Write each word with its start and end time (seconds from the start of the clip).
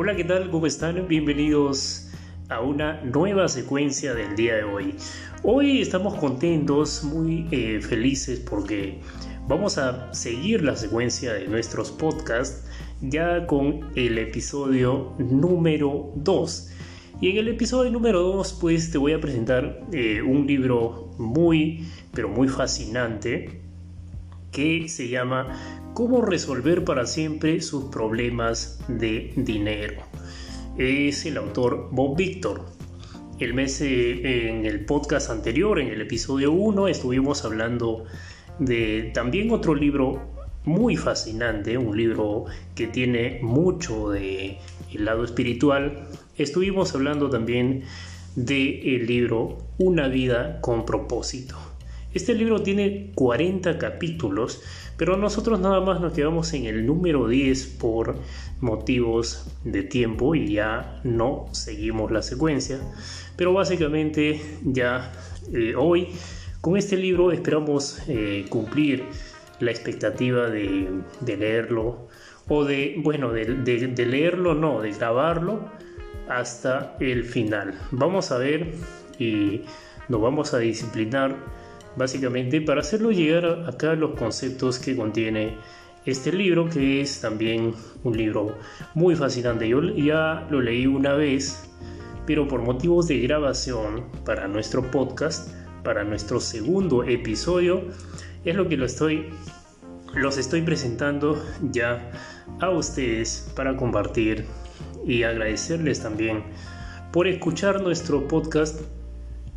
Hola, 0.00 0.14
¿qué 0.14 0.22
tal? 0.22 0.48
¿Cómo 0.52 0.64
están? 0.64 1.08
Bienvenidos 1.08 2.08
a 2.48 2.60
una 2.60 3.02
nueva 3.02 3.48
secuencia 3.48 4.14
del 4.14 4.36
día 4.36 4.54
de 4.54 4.62
hoy. 4.62 4.94
Hoy 5.42 5.82
estamos 5.82 6.14
contentos, 6.14 7.02
muy 7.02 7.48
eh, 7.50 7.80
felices 7.80 8.38
porque 8.38 9.00
vamos 9.48 9.76
a 9.76 10.14
seguir 10.14 10.62
la 10.62 10.76
secuencia 10.76 11.32
de 11.32 11.48
nuestros 11.48 11.90
podcasts 11.90 12.64
ya 13.00 13.44
con 13.48 13.90
el 13.96 14.18
episodio 14.18 15.14
número 15.18 16.12
2. 16.14 16.70
Y 17.20 17.30
en 17.30 17.38
el 17.38 17.48
episodio 17.48 17.90
número 17.90 18.22
2 18.22 18.56
pues 18.60 18.92
te 18.92 18.98
voy 18.98 19.14
a 19.14 19.20
presentar 19.20 19.80
eh, 19.90 20.22
un 20.22 20.46
libro 20.46 21.10
muy, 21.18 21.88
pero 22.12 22.28
muy 22.28 22.46
fascinante 22.46 23.62
que 24.52 24.88
se 24.88 25.08
llama 25.08 25.87
Cómo 25.98 26.22
resolver 26.22 26.84
para 26.84 27.06
siempre 27.06 27.60
sus 27.60 27.86
problemas 27.86 28.78
de 28.86 29.32
dinero. 29.34 30.00
Es 30.78 31.26
el 31.26 31.36
autor 31.36 31.88
Bob 31.90 32.16
Victor. 32.16 32.66
El 33.40 33.52
mes 33.52 33.80
eh, 33.80 34.48
en 34.48 34.64
el 34.64 34.84
podcast 34.84 35.28
anterior, 35.28 35.80
en 35.80 35.88
el 35.88 36.00
episodio 36.00 36.52
1, 36.52 36.86
estuvimos 36.86 37.44
hablando 37.44 38.04
de 38.60 39.10
también 39.12 39.50
otro 39.50 39.74
libro 39.74 40.22
muy 40.64 40.94
fascinante, 40.94 41.76
un 41.76 41.96
libro 41.96 42.44
que 42.76 42.86
tiene 42.86 43.40
mucho 43.42 44.10
de 44.10 44.58
el 44.92 45.04
lado 45.04 45.24
espiritual. 45.24 46.06
Estuvimos 46.36 46.94
hablando 46.94 47.28
también 47.28 47.82
del 48.36 49.04
libro 49.04 49.58
Una 49.78 50.06
vida 50.06 50.60
con 50.60 50.86
propósito. 50.86 51.56
Este 52.14 52.34
libro 52.34 52.62
tiene 52.62 53.12
40 53.16 53.78
capítulos, 53.78 54.62
pero 54.98 55.16
nosotros 55.16 55.60
nada 55.60 55.80
más 55.80 56.00
nos 56.00 56.12
quedamos 56.12 56.52
en 56.52 56.66
el 56.66 56.84
número 56.84 57.28
10 57.28 57.66
por 57.80 58.16
motivos 58.60 59.46
de 59.64 59.84
tiempo 59.84 60.34
y 60.34 60.54
ya 60.54 61.00
no 61.04 61.46
seguimos 61.52 62.10
la 62.10 62.20
secuencia. 62.20 62.80
Pero 63.36 63.52
básicamente 63.52 64.42
ya 64.64 65.12
eh, 65.54 65.74
hoy 65.76 66.08
con 66.60 66.76
este 66.76 66.96
libro 66.96 67.30
esperamos 67.30 68.02
eh, 68.08 68.46
cumplir 68.48 69.04
la 69.60 69.70
expectativa 69.70 70.50
de, 70.50 70.88
leerlo 71.24 72.08
o 72.48 72.64
de, 72.64 72.96
bueno, 72.98 73.32
de, 73.32 73.44
de 73.44 74.06
leerlo, 74.06 74.54
no, 74.54 74.82
de 74.82 74.90
grabarlo 74.90 75.70
hasta 76.28 76.96
el 76.98 77.24
final. 77.24 77.78
Vamos 77.92 78.32
a 78.32 78.38
ver 78.38 78.72
y 79.18 79.62
nos 80.08 80.20
vamos 80.20 80.54
a 80.54 80.58
disciplinar 80.58 81.36
básicamente 81.98 82.60
para 82.60 82.80
hacerlo 82.80 83.10
llegar 83.10 83.64
acá 83.68 83.94
los 83.94 84.12
conceptos 84.12 84.78
que 84.78 84.96
contiene 84.96 85.58
este 86.06 86.32
libro, 86.32 86.70
que 86.70 87.00
es 87.00 87.20
también 87.20 87.74
un 88.04 88.16
libro 88.16 88.56
muy 88.94 89.14
fascinante. 89.14 89.68
Yo 89.68 89.82
ya 89.82 90.46
lo 90.50 90.62
leí 90.62 90.86
una 90.86 91.12
vez, 91.14 91.68
pero 92.26 92.48
por 92.48 92.62
motivos 92.62 93.08
de 93.08 93.18
grabación 93.18 94.06
para 94.24 94.48
nuestro 94.48 94.90
podcast, 94.90 95.52
para 95.82 96.04
nuestro 96.04 96.40
segundo 96.40 97.04
episodio, 97.04 97.82
es 98.44 98.54
lo 98.54 98.68
que 98.68 98.76
los 98.76 100.38
estoy 100.38 100.62
presentando 100.62 101.42
ya 101.72 102.10
a 102.60 102.70
ustedes 102.70 103.52
para 103.54 103.76
compartir 103.76 104.46
y 105.06 105.24
agradecerles 105.24 106.00
también 106.00 106.42
por 107.12 107.26
escuchar 107.26 107.82
nuestro 107.82 108.26
podcast 108.28 108.80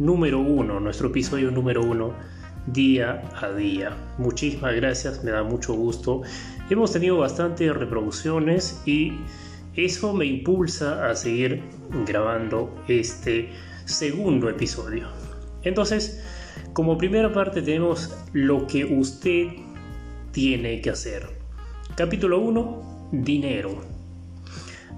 número 0.01 0.39
uno, 0.39 0.79
nuestro 0.79 1.09
episodio 1.09 1.51
número 1.51 1.83
uno, 1.83 2.13
día 2.65 3.21
a 3.39 3.49
día. 3.51 3.95
Muchísimas 4.17 4.75
gracias, 4.75 5.23
me 5.23 5.29
da 5.29 5.43
mucho 5.43 5.73
gusto. 5.73 6.23
Hemos 6.71 6.91
tenido 6.91 7.19
bastantes 7.19 7.75
reproducciones 7.75 8.81
y 8.85 9.13
eso 9.75 10.11
me 10.13 10.25
impulsa 10.25 11.07
a 11.07 11.15
seguir 11.15 11.61
grabando 12.07 12.75
este 12.87 13.49
segundo 13.85 14.49
episodio. 14.49 15.07
Entonces, 15.61 16.25
como 16.73 16.97
primera 16.97 17.31
parte 17.31 17.61
tenemos 17.61 18.11
lo 18.33 18.65
que 18.65 18.85
usted 18.85 19.49
tiene 20.31 20.81
que 20.81 20.89
hacer. 20.89 21.27
Capítulo 21.95 22.39
1, 22.39 23.09
dinero. 23.11 23.81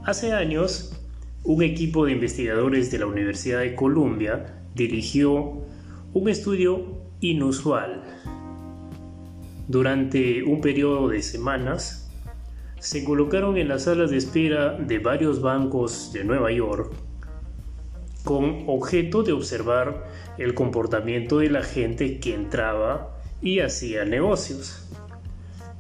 Hace 0.06 0.31
años, 0.31 0.97
un 1.44 1.62
equipo 1.62 2.06
de 2.06 2.13
investigadores 2.13 2.90
de 2.90 3.00
la 3.00 3.06
Universidad 3.06 3.59
de 3.59 3.75
Columbia 3.75 4.62
dirigió 4.76 5.62
un 6.14 6.30
estudio 6.30 7.02
inusual. 7.20 8.04
Durante 9.68 10.44
un 10.44 10.62
periodo 10.62 11.08
de 11.10 11.22
semanas, 11.22 12.12
se 12.80 13.04
colocaron 13.04 13.58
en 13.58 13.70
las 13.70 13.84
salas 13.84 14.12
de 14.12 14.18
espera 14.18 14.74
de 14.74 15.00
varios 15.00 15.42
bancos 15.42 16.12
de 16.12 16.26
Nueva 16.26 16.52
York 16.52 16.94
con 18.24 18.64
objeto 18.68 19.24
de 19.24 19.34
observar 19.34 20.08
el 20.38 20.54
comportamiento 20.54 21.40
de 21.40 21.50
la 21.50 21.62
gente 21.62 22.20
que 22.20 22.34
entraba 22.34 23.18
y 23.42 23.60
hacía 23.60 24.06
negocios. 24.06 24.90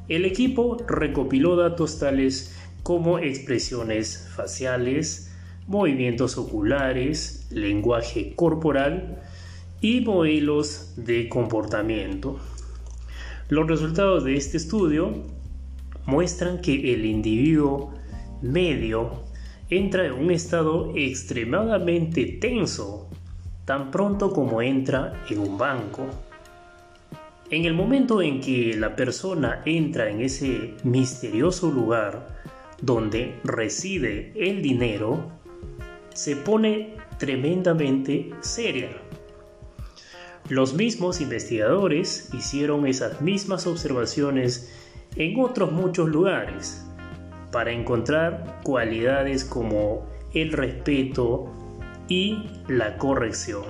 El 0.09 0.25
equipo 0.25 0.77
recopiló 0.87 1.55
datos 1.55 1.99
tales 1.99 2.55
como 2.83 3.19
expresiones 3.19 4.29
faciales, 4.35 5.32
movimientos 5.67 6.37
oculares, 6.37 7.47
lenguaje 7.51 8.33
corporal 8.35 9.21
y 9.81 10.01
modelos 10.01 10.93
de 10.95 11.29
comportamiento. 11.29 12.39
Los 13.49 13.67
resultados 13.67 14.23
de 14.23 14.35
este 14.35 14.57
estudio 14.57 15.13
muestran 16.05 16.61
que 16.61 16.93
el 16.93 17.05
individuo 17.05 17.93
medio 18.41 19.23
entra 19.69 20.05
en 20.05 20.13
un 20.13 20.31
estado 20.31 20.91
extremadamente 20.95 22.25
tenso 22.25 23.09
tan 23.65 23.91
pronto 23.91 24.31
como 24.31 24.61
entra 24.61 25.23
en 25.29 25.39
un 25.39 25.57
banco. 25.57 26.05
En 27.49 27.65
el 27.65 27.73
momento 27.73 28.21
en 28.21 28.41
que 28.41 28.75
la 28.77 28.95
persona 28.95 29.61
entra 29.65 30.09
en 30.09 30.21
ese 30.21 30.73
misterioso 30.83 31.71
lugar 31.71 32.27
donde 32.81 33.39
reside 33.43 34.33
el 34.35 34.61
dinero, 34.61 35.31
se 36.13 36.35
pone 36.35 36.95
tremendamente 37.17 38.31
seria. 38.41 38.89
Los 40.49 40.73
mismos 40.73 41.21
investigadores 41.21 42.29
hicieron 42.33 42.85
esas 42.85 43.21
mismas 43.21 43.65
observaciones 43.65 44.71
en 45.15 45.39
otros 45.39 45.71
muchos 45.71 46.09
lugares 46.09 46.85
para 47.51 47.71
encontrar 47.71 48.59
cualidades 48.63 49.45
como 49.45 50.05
el 50.33 50.51
respeto 50.51 51.49
y 52.07 52.49
la 52.67 52.97
corrección. 52.97 53.63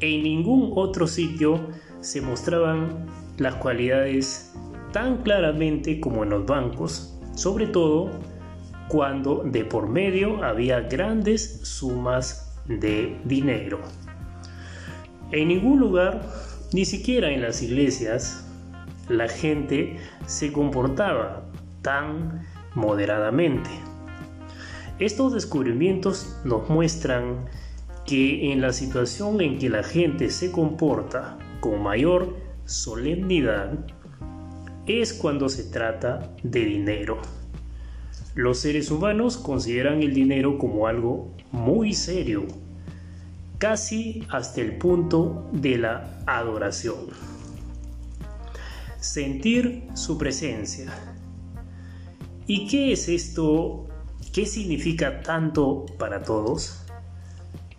En 0.00 0.22
ningún 0.22 0.72
otro 0.74 1.06
sitio 1.06 1.60
se 2.00 2.20
mostraban 2.20 3.06
las 3.36 3.56
cualidades 3.56 4.52
tan 4.92 5.18
claramente 5.22 6.00
como 6.00 6.22
en 6.22 6.30
los 6.30 6.46
bancos, 6.46 7.18
sobre 7.34 7.66
todo 7.66 8.10
cuando 8.92 9.42
de 9.46 9.64
por 9.64 9.88
medio 9.88 10.44
había 10.44 10.80
grandes 10.80 11.60
sumas 11.62 12.54
de 12.66 13.18
dinero. 13.24 13.80
En 15.30 15.48
ningún 15.48 15.80
lugar, 15.80 16.20
ni 16.74 16.84
siquiera 16.84 17.30
en 17.30 17.40
las 17.40 17.62
iglesias, 17.62 18.46
la 19.08 19.28
gente 19.28 19.96
se 20.26 20.52
comportaba 20.52 21.42
tan 21.80 22.42
moderadamente. 22.74 23.70
Estos 24.98 25.32
descubrimientos 25.32 26.38
nos 26.44 26.68
muestran 26.68 27.46
que 28.04 28.52
en 28.52 28.60
la 28.60 28.74
situación 28.74 29.40
en 29.40 29.58
que 29.58 29.70
la 29.70 29.84
gente 29.84 30.28
se 30.28 30.52
comporta 30.52 31.38
con 31.60 31.82
mayor 31.82 32.36
solemnidad 32.66 33.72
es 34.86 35.14
cuando 35.14 35.48
se 35.48 35.64
trata 35.64 36.34
de 36.42 36.66
dinero. 36.66 37.41
Los 38.34 38.60
seres 38.60 38.90
humanos 38.90 39.36
consideran 39.36 40.02
el 40.02 40.14
dinero 40.14 40.56
como 40.58 40.86
algo 40.86 41.30
muy 41.50 41.92
serio, 41.92 42.46
casi 43.58 44.26
hasta 44.30 44.60
el 44.62 44.78
punto 44.78 45.50
de 45.52 45.76
la 45.76 46.18
adoración. 46.26 46.96
Sentir 48.98 49.84
su 49.94 50.16
presencia. 50.16 50.92
¿Y 52.46 52.66
qué 52.68 52.92
es 52.92 53.08
esto? 53.08 53.86
¿Qué 54.32 54.46
significa 54.46 55.22
tanto 55.22 55.84
para 55.98 56.22
todos? 56.22 56.86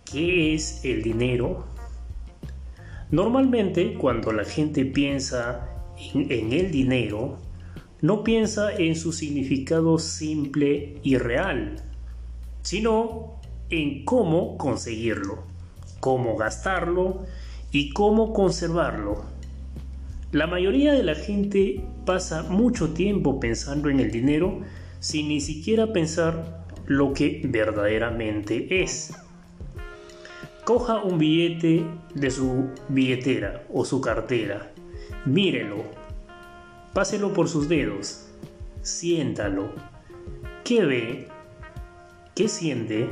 ¿Qué 0.04 0.54
es 0.54 0.84
el 0.84 1.02
dinero? 1.02 1.64
Normalmente 3.10 3.94
cuando 3.94 4.32
la 4.32 4.44
gente 4.44 4.84
piensa 4.84 5.68
en, 6.14 6.52
el 6.52 6.70
dinero, 6.70 7.38
no 8.04 8.22
piensa 8.22 8.70
en 8.70 8.96
su 8.96 9.12
significado 9.12 9.98
simple 9.98 10.98
y 11.02 11.16
real, 11.16 11.76
sino 12.60 13.40
en 13.70 14.04
cómo 14.04 14.58
conseguirlo, 14.58 15.44
cómo 16.00 16.36
gastarlo 16.36 17.24
y 17.72 17.94
cómo 17.94 18.34
conservarlo. 18.34 19.24
La 20.32 20.46
mayoría 20.46 20.92
de 20.92 21.02
la 21.02 21.14
gente 21.14 21.82
pasa 22.04 22.42
mucho 22.42 22.92
tiempo 22.92 23.40
pensando 23.40 23.88
en 23.88 24.00
el 24.00 24.10
dinero 24.10 24.60
sin 25.00 25.28
ni 25.28 25.40
siquiera 25.40 25.94
pensar 25.94 26.62
lo 26.84 27.14
que 27.14 27.40
verdaderamente 27.46 28.82
es. 28.82 29.14
Coja 30.66 31.02
un 31.02 31.16
billete 31.16 31.86
de 32.14 32.30
su 32.30 32.68
billetera 32.90 33.64
o 33.72 33.86
su 33.86 34.02
cartera, 34.02 34.74
mírelo, 35.24 36.03
páselo 36.94 37.32
por 37.32 37.48
sus 37.48 37.68
dedos, 37.68 38.28
siéntalo. 38.82 39.72
¿Qué 40.62 40.86
ve? 40.86 41.28
¿Qué 42.34 42.48
siente? 42.48 43.08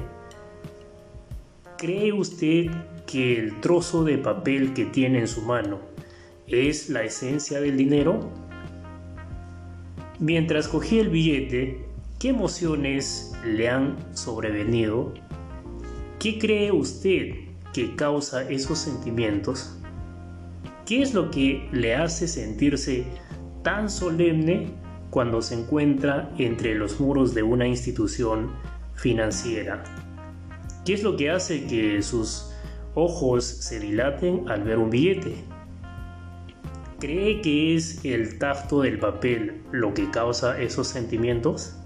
¿Cree 1.76 2.12
usted 2.12 2.70
que 3.06 3.38
el 3.38 3.60
trozo 3.60 4.04
de 4.04 4.18
papel 4.18 4.72
que 4.72 4.84
tiene 4.84 5.18
en 5.18 5.28
su 5.28 5.42
mano 5.42 5.80
es 6.46 6.88
la 6.90 7.02
esencia 7.02 7.60
del 7.60 7.76
dinero? 7.76 8.30
Mientras 10.20 10.68
cogí 10.68 11.00
el 11.00 11.08
billete, 11.08 11.84
¿qué 12.20 12.28
emociones 12.28 13.34
le 13.44 13.68
han 13.68 13.96
sobrevenido? 14.16 15.12
¿Qué 16.20 16.38
cree 16.38 16.70
usted 16.70 17.34
que 17.74 17.96
causa 17.96 18.48
esos 18.48 18.78
sentimientos? 18.78 19.76
¿Qué 20.86 21.02
es 21.02 21.14
lo 21.14 21.32
que 21.32 21.68
le 21.72 21.96
hace 21.96 22.28
sentirse 22.28 23.04
tan 23.62 23.90
solemne 23.90 24.68
cuando 25.10 25.42
se 25.42 25.54
encuentra 25.54 26.30
entre 26.38 26.74
los 26.74 27.00
muros 27.00 27.34
de 27.34 27.42
una 27.42 27.66
institución 27.66 28.52
financiera? 28.94 29.84
¿Qué 30.84 30.94
es 30.94 31.02
lo 31.02 31.16
que 31.16 31.30
hace 31.30 31.66
que 31.66 32.02
sus 32.02 32.52
ojos 32.94 33.44
se 33.44 33.78
dilaten 33.78 34.48
al 34.48 34.64
ver 34.64 34.78
un 34.78 34.90
billete? 34.90 35.36
¿Cree 36.98 37.40
que 37.40 37.74
es 37.74 38.04
el 38.04 38.38
tacto 38.38 38.82
del 38.82 38.98
papel 38.98 39.62
lo 39.70 39.92
que 39.94 40.10
causa 40.10 40.60
esos 40.60 40.88
sentimientos? 40.88 41.76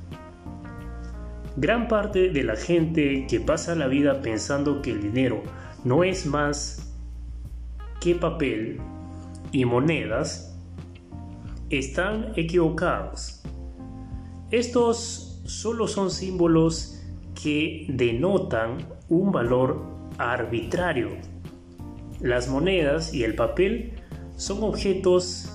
Gran 1.57 1.89
parte 1.89 2.29
de 2.31 2.43
la 2.43 2.57
gente 2.57 3.27
que 3.27 3.41
pasa 3.41 3.75
la 3.75 3.87
vida 3.87 4.21
pensando 4.21 4.83
que 4.83 4.91
el 4.91 5.01
dinero 5.01 5.43
no 5.85 6.05
es 6.05 6.27
más 6.27 6.95
que 8.01 8.15
papel 8.15 8.79
y 9.53 9.65
monedas 9.65 10.56
están 11.71 12.33
equivocados. 12.37 13.43
Estos 14.51 15.41
solo 15.45 15.89
son 15.89 16.11
símbolos 16.11 17.03
que 17.41 17.87
denotan 17.89 18.79
un 19.09 19.33
valor 19.33 19.85
arbitrario. 20.19 21.11
Las 22.21 22.49
monedas 22.49 23.13
y 23.13 23.25
el 23.25 23.35
papel 23.35 23.95
son 24.37 24.63
objetos 24.63 25.51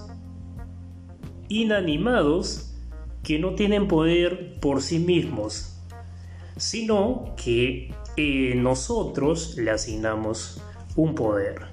inanimados 1.49 2.75
que 3.23 3.39
no 3.39 3.55
tienen 3.55 3.87
poder 3.87 4.59
por 4.59 4.81
sí 4.81 4.99
mismos, 4.99 5.77
sino 6.57 7.35
que 7.35 7.93
eh, 8.17 8.53
nosotros 8.55 9.57
le 9.57 9.71
asignamos 9.71 10.61
un 10.95 11.15
poder. 11.15 11.67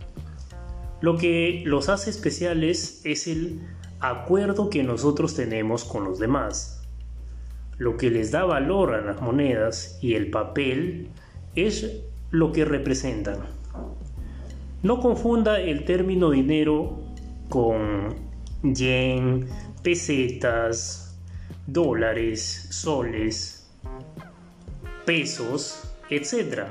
Lo 1.00 1.16
que 1.16 1.62
los 1.64 1.88
hace 1.88 2.10
especiales 2.10 3.02
es 3.04 3.28
el 3.28 3.60
acuerdo 4.00 4.70
que 4.70 4.82
nosotros 4.82 5.34
tenemos 5.34 5.84
con 5.84 6.04
los 6.04 6.18
demás. 6.18 6.82
Lo 7.78 7.96
que 7.96 8.10
les 8.10 8.30
da 8.30 8.44
valor 8.44 8.94
a 8.94 9.00
las 9.00 9.20
monedas 9.20 9.98
y 10.02 10.14
el 10.14 10.30
papel 10.30 11.08
es 11.54 12.02
lo 12.30 12.52
que 12.52 12.64
representan. 12.64 13.38
No 14.82 15.00
confunda 15.00 15.60
el 15.60 15.84
término 15.84 16.30
dinero 16.30 16.98
con 17.48 18.14
yen, 18.62 19.46
pesetas, 19.82 21.18
dólares, 21.66 22.68
soles, 22.70 23.68
pesos, 25.04 25.82
etc. 26.10 26.62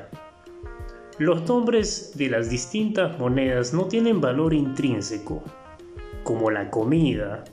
Los 1.18 1.48
nombres 1.48 2.14
de 2.16 2.30
las 2.30 2.50
distintas 2.50 3.18
monedas 3.18 3.74
no 3.74 3.86
tienen 3.86 4.22
valor 4.22 4.54
intrínseco, 4.54 5.44
como 6.28 6.52
la 6.52 6.70
comida, 6.70 7.46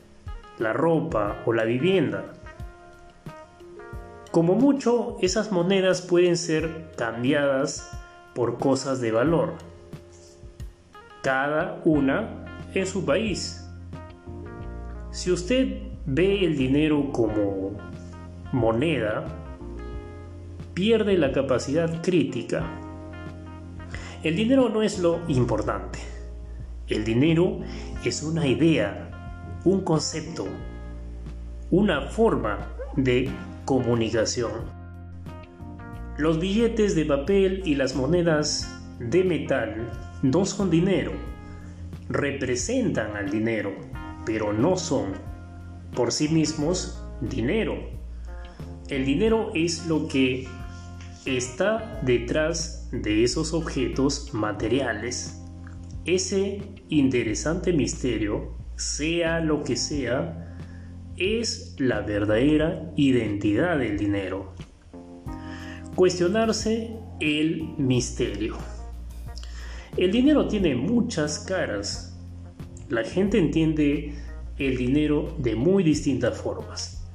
la 0.58 0.72
ropa 0.72 1.44
o 1.46 1.52
la 1.52 1.62
vivienda. 1.62 2.24
Como 4.32 4.56
mucho, 4.56 5.16
esas 5.22 5.52
monedas 5.52 6.02
pueden 6.02 6.36
ser 6.36 6.90
cambiadas 6.96 7.96
por 8.34 8.58
cosas 8.58 9.00
de 9.00 9.12
valor 9.12 9.52
cada 11.22 11.80
una 11.84 12.28
en 12.74 12.84
su 12.84 13.04
país. 13.04 13.64
Si 15.12 15.30
usted 15.30 15.82
ve 16.04 16.44
el 16.44 16.56
dinero 16.56 17.12
como 17.12 17.78
moneda, 18.50 19.24
pierde 20.74 21.16
la 21.16 21.30
capacidad 21.30 22.02
crítica. 22.02 22.64
El 24.24 24.34
dinero 24.34 24.68
no 24.68 24.82
es 24.82 24.98
lo 24.98 25.20
importante. 25.28 26.00
El 26.88 27.04
dinero 27.04 27.60
es 28.08 28.22
una 28.22 28.46
idea, 28.46 29.10
un 29.64 29.82
concepto, 29.82 30.46
una 31.70 32.02
forma 32.02 32.68
de 32.96 33.30
comunicación. 33.64 34.52
Los 36.16 36.38
billetes 36.38 36.94
de 36.94 37.04
papel 37.04 37.62
y 37.64 37.74
las 37.74 37.96
monedas 37.96 38.70
de 39.00 39.24
metal 39.24 39.90
no 40.22 40.44
son 40.44 40.70
dinero, 40.70 41.12
representan 42.08 43.16
al 43.16 43.30
dinero, 43.30 43.72
pero 44.24 44.52
no 44.52 44.76
son 44.76 45.12
por 45.94 46.12
sí 46.12 46.28
mismos 46.28 47.02
dinero. 47.20 47.74
El 48.88 49.04
dinero 49.04 49.50
es 49.54 49.86
lo 49.86 50.08
que 50.08 50.46
está 51.24 52.00
detrás 52.02 52.88
de 52.92 53.24
esos 53.24 53.54
objetos 53.54 54.34
materiales. 54.34 55.43
Ese 56.06 56.60
interesante 56.90 57.72
misterio, 57.72 58.54
sea 58.76 59.40
lo 59.40 59.64
que 59.64 59.76
sea, 59.76 60.58
es 61.16 61.76
la 61.78 62.02
verdadera 62.02 62.92
identidad 62.96 63.78
del 63.78 63.96
dinero. 63.96 64.52
Cuestionarse 65.94 66.96
el 67.20 67.68
misterio. 67.78 68.58
El 69.96 70.10
dinero 70.10 70.46
tiene 70.48 70.74
muchas 70.74 71.38
caras. 71.38 72.18
La 72.90 73.04
gente 73.04 73.38
entiende 73.38 74.12
el 74.58 74.76
dinero 74.76 75.34
de 75.38 75.54
muy 75.54 75.84
distintas 75.84 76.36
formas. 76.36 77.06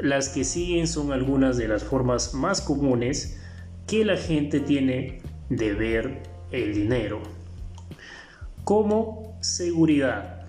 Las 0.00 0.28
que 0.28 0.42
siguen 0.42 0.88
son 0.88 1.12
algunas 1.12 1.56
de 1.56 1.68
las 1.68 1.84
formas 1.84 2.34
más 2.34 2.60
comunes 2.62 3.40
que 3.86 4.04
la 4.04 4.16
gente 4.16 4.58
tiene 4.58 5.20
de 5.50 5.74
ver 5.74 6.22
el 6.50 6.74
dinero. 6.74 7.20
Como 8.64 9.36
seguridad. 9.40 10.46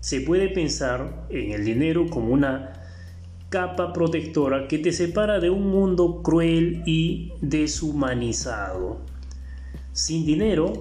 Se 0.00 0.22
puede 0.22 0.48
pensar 0.48 1.26
en 1.28 1.52
el 1.52 1.64
dinero 1.64 2.08
como 2.08 2.32
una 2.32 2.72
capa 3.50 3.92
protectora 3.92 4.66
que 4.66 4.78
te 4.78 4.92
separa 4.92 5.38
de 5.38 5.50
un 5.50 5.68
mundo 5.68 6.22
cruel 6.22 6.82
y 6.86 7.34
deshumanizado. 7.42 9.00
Sin 9.92 10.24
dinero, 10.24 10.72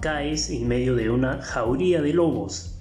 caes 0.00 0.50
en 0.50 0.66
medio 0.66 0.96
de 0.96 1.08
una 1.08 1.40
jauría 1.40 2.02
de 2.02 2.14
lobos, 2.14 2.80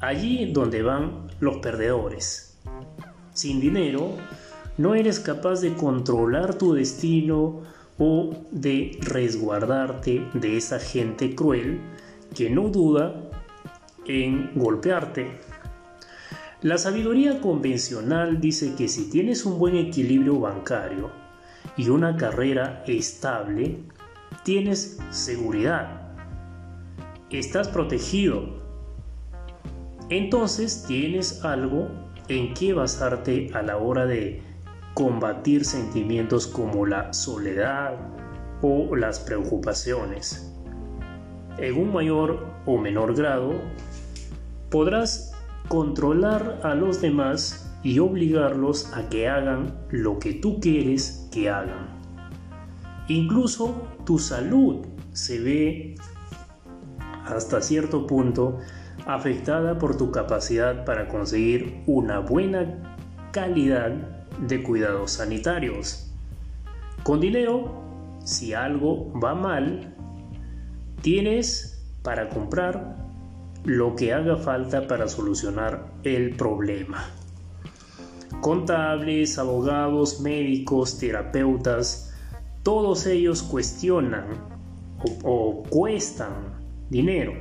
allí 0.00 0.52
donde 0.52 0.82
van 0.82 1.28
los 1.40 1.56
perdedores. 1.56 2.58
Sin 3.32 3.60
dinero, 3.60 4.10
no 4.76 4.94
eres 4.94 5.20
capaz 5.20 5.62
de 5.62 5.72
controlar 5.72 6.58
tu 6.58 6.74
destino 6.74 7.62
o 7.98 8.36
de 8.50 8.98
resguardarte 9.00 10.22
de 10.34 10.58
esa 10.58 10.78
gente 10.78 11.34
cruel 11.34 11.80
que 12.34 12.50
no 12.50 12.68
duda 12.68 13.30
en 14.06 14.52
golpearte. 14.54 15.38
La 16.62 16.78
sabiduría 16.78 17.40
convencional 17.40 18.40
dice 18.40 18.74
que 18.74 18.88
si 18.88 19.10
tienes 19.10 19.44
un 19.44 19.58
buen 19.58 19.76
equilibrio 19.76 20.40
bancario 20.40 21.10
y 21.76 21.90
una 21.90 22.16
carrera 22.16 22.82
estable, 22.86 23.78
tienes 24.42 24.98
seguridad, 25.10 26.06
estás 27.38 27.68
protegido. 27.68 28.44
Entonces 30.08 30.84
tienes 30.86 31.44
algo 31.44 31.88
en 32.28 32.54
que 32.54 32.72
basarte 32.72 33.50
a 33.54 33.62
la 33.62 33.76
hora 33.76 34.06
de 34.06 34.42
combatir 34.94 35.64
sentimientos 35.64 36.46
como 36.46 36.86
la 36.86 37.12
soledad 37.12 37.96
o 38.62 38.96
las 38.96 39.20
preocupaciones. 39.20 40.55
En 41.58 41.78
un 41.78 41.92
mayor 41.92 42.46
o 42.66 42.78
menor 42.78 43.14
grado, 43.14 43.54
podrás 44.70 45.32
controlar 45.68 46.60
a 46.62 46.74
los 46.74 47.00
demás 47.00 47.74
y 47.82 47.98
obligarlos 47.98 48.92
a 48.94 49.08
que 49.08 49.28
hagan 49.28 49.74
lo 49.90 50.18
que 50.18 50.34
tú 50.34 50.60
quieres 50.60 51.28
que 51.32 51.48
hagan. 51.48 51.88
Incluso 53.08 53.88
tu 54.04 54.18
salud 54.18 54.84
se 55.12 55.40
ve 55.40 55.94
hasta 57.24 57.60
cierto 57.60 58.06
punto 58.06 58.58
afectada 59.06 59.78
por 59.78 59.96
tu 59.96 60.10
capacidad 60.10 60.84
para 60.84 61.08
conseguir 61.08 61.82
una 61.86 62.18
buena 62.18 62.98
calidad 63.32 63.90
de 64.46 64.62
cuidados 64.62 65.12
sanitarios. 65.12 66.12
Con 67.02 67.20
dinero, 67.20 67.82
si 68.24 68.52
algo 68.52 69.12
va 69.20 69.34
mal, 69.34 69.95
tienes 71.06 71.78
para 72.02 72.30
comprar 72.30 72.96
lo 73.62 73.94
que 73.94 74.12
haga 74.12 74.38
falta 74.38 74.88
para 74.88 75.06
solucionar 75.06 75.86
el 76.02 76.34
problema. 76.34 77.08
Contables, 78.40 79.38
abogados, 79.38 80.18
médicos, 80.20 80.98
terapeutas, 80.98 82.12
todos 82.64 83.06
ellos 83.06 83.44
cuestionan 83.44 84.24
o, 85.22 85.62
cuestan 85.70 86.32
dinero. 86.90 87.34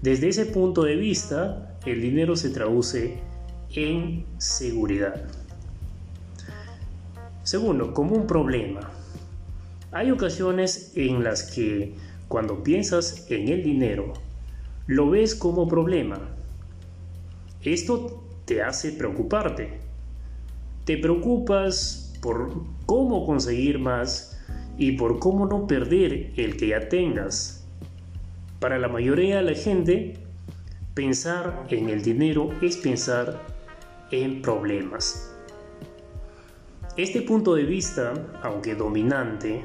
Desde 0.00 0.28
ese 0.28 0.46
punto 0.46 0.84
de 0.84 0.96
vista, 0.96 1.76
el 1.84 2.00
dinero 2.00 2.36
se 2.36 2.48
traduce 2.48 3.18
en 3.74 4.24
seguridad. 4.38 5.26
Segundo, 7.42 7.92
como 7.92 8.16
un 8.16 8.26
problema. 8.26 8.80
Hay 9.92 10.10
ocasiones 10.10 10.92
en 10.94 11.22
las 11.22 11.42
que 11.42 12.05
cuando 12.28 12.62
piensas 12.62 13.26
en 13.30 13.48
el 13.48 13.62
dinero, 13.62 14.12
lo 14.86 15.10
ves 15.10 15.34
como 15.34 15.68
problema. 15.68 16.20
Esto 17.62 18.24
te 18.44 18.62
hace 18.62 18.92
preocuparte. 18.92 19.80
Te 20.84 20.96
preocupas 20.98 22.14
por 22.20 22.64
cómo 22.86 23.26
conseguir 23.26 23.78
más 23.78 24.40
y 24.78 24.92
por 24.92 25.18
cómo 25.18 25.46
no 25.46 25.66
perder 25.66 26.32
el 26.36 26.56
que 26.56 26.68
ya 26.68 26.88
tengas. 26.88 27.66
Para 28.60 28.78
la 28.78 28.88
mayoría 28.88 29.36
de 29.36 29.42
la 29.42 29.54
gente, 29.54 30.14
pensar 30.94 31.66
en 31.70 31.88
el 31.88 32.02
dinero 32.02 32.50
es 32.62 32.76
pensar 32.76 33.42
en 34.10 34.42
problemas. 34.42 35.32
Este 36.96 37.20
punto 37.20 37.54
de 37.54 37.64
vista, 37.64 38.14
aunque 38.42 38.74
dominante, 38.74 39.62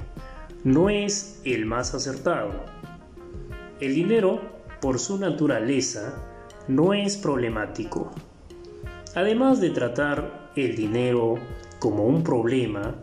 no 0.63 0.89
es 0.89 1.41
el 1.43 1.65
más 1.65 1.95
acertado. 1.95 2.51
El 3.79 3.95
dinero 3.95 4.41
por 4.79 4.99
su 4.99 5.17
naturaleza, 5.17 6.13
no 6.67 6.93
es 6.93 7.17
problemático. 7.17 8.11
Además 9.15 9.59
de 9.59 9.71
tratar 9.71 10.51
el 10.55 10.75
dinero 10.75 11.35
como 11.79 12.05
un 12.05 12.23
problema, 12.23 12.95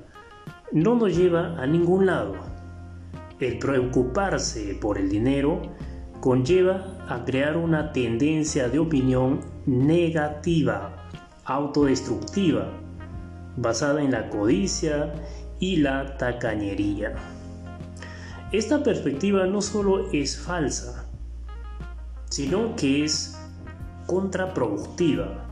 no 0.73 0.95
nos 0.95 1.17
lleva 1.17 1.61
a 1.61 1.67
ningún 1.67 2.07
lado. 2.07 2.35
El 3.41 3.59
preocuparse 3.59 4.77
por 4.81 4.99
el 4.99 5.09
dinero 5.09 5.63
conlleva 6.21 6.97
a 7.09 7.25
crear 7.25 7.57
una 7.57 7.93
tendencia 7.93 8.69
de 8.69 8.79
opinión 8.79 9.41
negativa, 9.67 11.09
autodestructiva, 11.45 12.69
basada 13.57 14.03
en 14.03 14.13
la 14.13 14.29
codicia 14.31 15.13
y 15.59 15.77
la 15.77 16.17
tacañería. 16.17 17.38
Esta 18.51 18.83
perspectiva 18.83 19.47
no 19.47 19.61
solo 19.61 20.11
es 20.11 20.39
falsa, 20.39 21.07
sino 22.31 22.75
que 22.77 23.05
es 23.05 23.39
contraproductiva. 24.07 25.45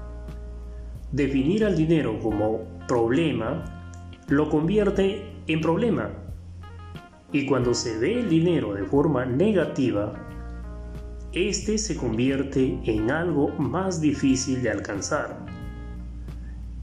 Definir 1.13 1.67
al 1.67 1.77
dinero 1.77 2.19
como 2.21 2.63
problema 2.89 3.93
lo 4.29 4.49
convierte 4.49 5.31
en 5.47 5.61
problema. 5.61 6.09
Y 7.33 7.45
cuando 7.45 7.75
se 7.75 7.99
ve 7.99 8.21
el 8.21 8.31
dinero 8.31 8.73
de 8.73 8.85
forma 8.85 9.27
negativa, 9.27 10.15
este 11.33 11.77
se 11.77 11.97
convierte 11.97 12.81
en 12.85 13.11
algo 13.11 13.49
más 13.59 14.01
difícil 14.01 14.63
de 14.63 14.71
alcanzar. 14.71 15.45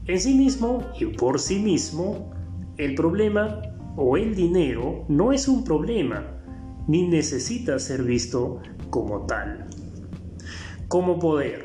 En 0.06 0.20
sí 0.20 0.34
mismo 0.34 0.86
y 1.00 1.06
por 1.06 1.40
sí 1.40 1.58
mismo, 1.58 2.30
el 2.76 2.94
problema 2.94 3.73
o 3.96 4.16
el 4.16 4.34
dinero 4.34 5.04
no 5.08 5.32
es 5.32 5.48
un 5.48 5.64
problema, 5.64 6.24
ni 6.86 7.08
necesita 7.08 7.78
ser 7.78 8.02
visto 8.02 8.60
como 8.90 9.26
tal 9.26 9.68
como 10.94 11.18
poder. 11.18 11.64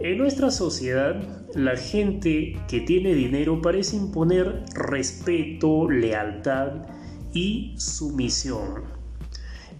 En 0.00 0.18
nuestra 0.18 0.50
sociedad, 0.50 1.22
la 1.54 1.76
gente 1.76 2.56
que 2.66 2.80
tiene 2.80 3.14
dinero 3.14 3.62
parece 3.62 3.96
imponer 3.96 4.64
respeto, 4.74 5.88
lealtad 5.88 6.86
y 7.32 7.74
sumisión. 7.76 8.84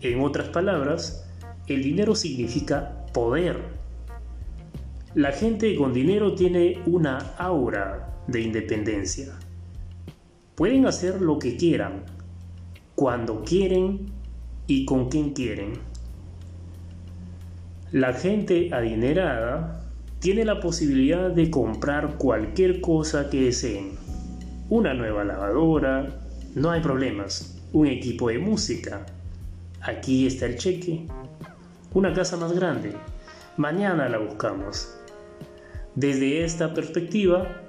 En 0.01 0.21
otras 0.21 0.51
palabras, 0.51 1.29
el 1.67 1.83
dinero 1.83 2.15
significa 2.15 3.07
poder. 3.13 3.59
La 5.15 5.33
gente 5.33 5.75
con 5.75 5.93
dinero 5.93 6.35
tiene 6.35 6.81
una 6.87 7.19
aura 7.39 8.23
de 8.29 8.41
independencia. 8.41 9.37
Pueden 10.63 10.87
hacer 10.87 11.21
lo 11.21 11.41
que 11.41 11.57
quieran, 11.57 12.05
cuando 12.95 13.43
quieren 13.43 14.13
y 14.69 14.85
con 14.85 15.09
quien 15.09 15.33
quieren. 15.33 15.73
La 17.91 18.13
gente 18.13 18.73
adinerada 18.73 19.91
tiene 20.21 20.45
la 20.45 20.61
posibilidad 20.61 21.33
de 21.33 21.51
comprar 21.51 22.17
cualquier 22.17 22.81
cosa 22.81 23.29
que 23.29 23.47
deseen. 23.47 23.95
Una 24.71 24.95
nueva 24.95 25.25
lavadora, 25.25 26.21
no 26.55 26.71
hay 26.71 26.81
problemas. 26.81 27.61
Un 27.73 27.89
equipo 27.89 28.29
de 28.29 28.39
música, 28.39 29.05
aquí 29.81 30.29
está 30.29 30.47
el 30.47 30.59
cheque. 30.59 31.09
Una 31.93 32.13
casa 32.13 32.37
más 32.37 32.53
grande, 32.53 32.93
mañana 33.57 34.09
la 34.09 34.19
buscamos. 34.19 34.97
Desde 35.97 36.45
esta 36.45 36.73
perspectiva, 36.73 37.63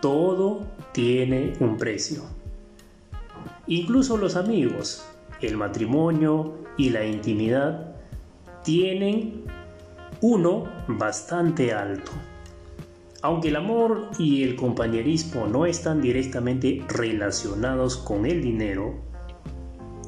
todo 0.00 0.66
tiene 0.92 1.54
un 1.60 1.76
precio. 1.76 2.22
Incluso 3.66 4.16
los 4.16 4.36
amigos, 4.36 5.04
el 5.40 5.56
matrimonio 5.56 6.54
y 6.76 6.90
la 6.90 7.04
intimidad 7.04 7.94
tienen 8.64 9.44
uno 10.20 10.64
bastante 10.88 11.72
alto. 11.72 12.12
Aunque 13.22 13.48
el 13.48 13.56
amor 13.56 14.10
y 14.18 14.42
el 14.42 14.56
compañerismo 14.56 15.46
no 15.46 15.66
están 15.66 16.00
directamente 16.00 16.82
relacionados 16.88 17.98
con 17.98 18.24
el 18.24 18.42
dinero, 18.42 18.94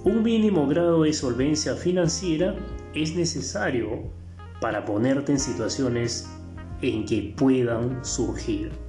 un 0.04 0.22
mínimo 0.22 0.66
grado 0.66 1.02
de 1.02 1.12
solvencia 1.12 1.76
financiera 1.76 2.56
es 2.94 3.14
necesario 3.14 4.10
para 4.60 4.84
ponerte 4.84 5.32
en 5.32 5.38
situaciones 5.38 6.28
en 6.80 7.04
que 7.04 7.34
puedan 7.36 8.04
surgir. 8.04 8.81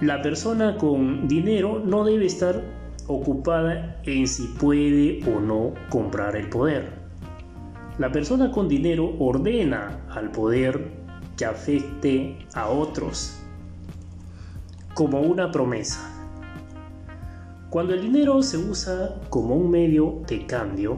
La 0.00 0.22
persona 0.22 0.76
con 0.76 1.28
dinero 1.28 1.82
no 1.84 2.04
debe 2.04 2.26
estar 2.26 2.62
ocupada 3.06 4.00
en 4.04 4.26
si 4.26 4.44
puede 4.58 5.20
o 5.30 5.40
no 5.40 5.74
comprar 5.90 6.36
el 6.36 6.48
poder 6.48 7.00
la 8.00 8.10
persona 8.10 8.50
con 8.50 8.66
dinero 8.66 9.14
ordena 9.18 10.06
al 10.08 10.30
poder 10.30 10.90
que 11.36 11.44
afecte 11.44 12.38
a 12.54 12.70
otros 12.70 13.36
como 14.94 15.20
una 15.20 15.50
promesa. 15.50 16.00
Cuando 17.68 17.92
el 17.92 18.00
dinero 18.00 18.42
se 18.42 18.56
usa 18.56 19.20
como 19.28 19.54
un 19.54 19.70
medio 19.70 20.22
de 20.26 20.46
cambio, 20.46 20.96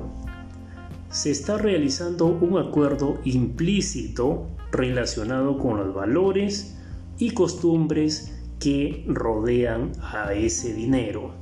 se 1.11 1.33
está 1.33 1.59
realizando 1.59 2.27
un 2.27 2.57
acuerdo 2.57 3.19
implícito 3.25 4.47
relacionado 4.71 5.59
con 5.59 5.79
los 5.79 5.93
valores 5.93 6.79
y 7.19 7.33
costumbres 7.33 8.32
que 8.63 9.05
rodean 9.09 9.91
a 10.01 10.33
ese 10.35 10.73
dinero. 10.73 11.33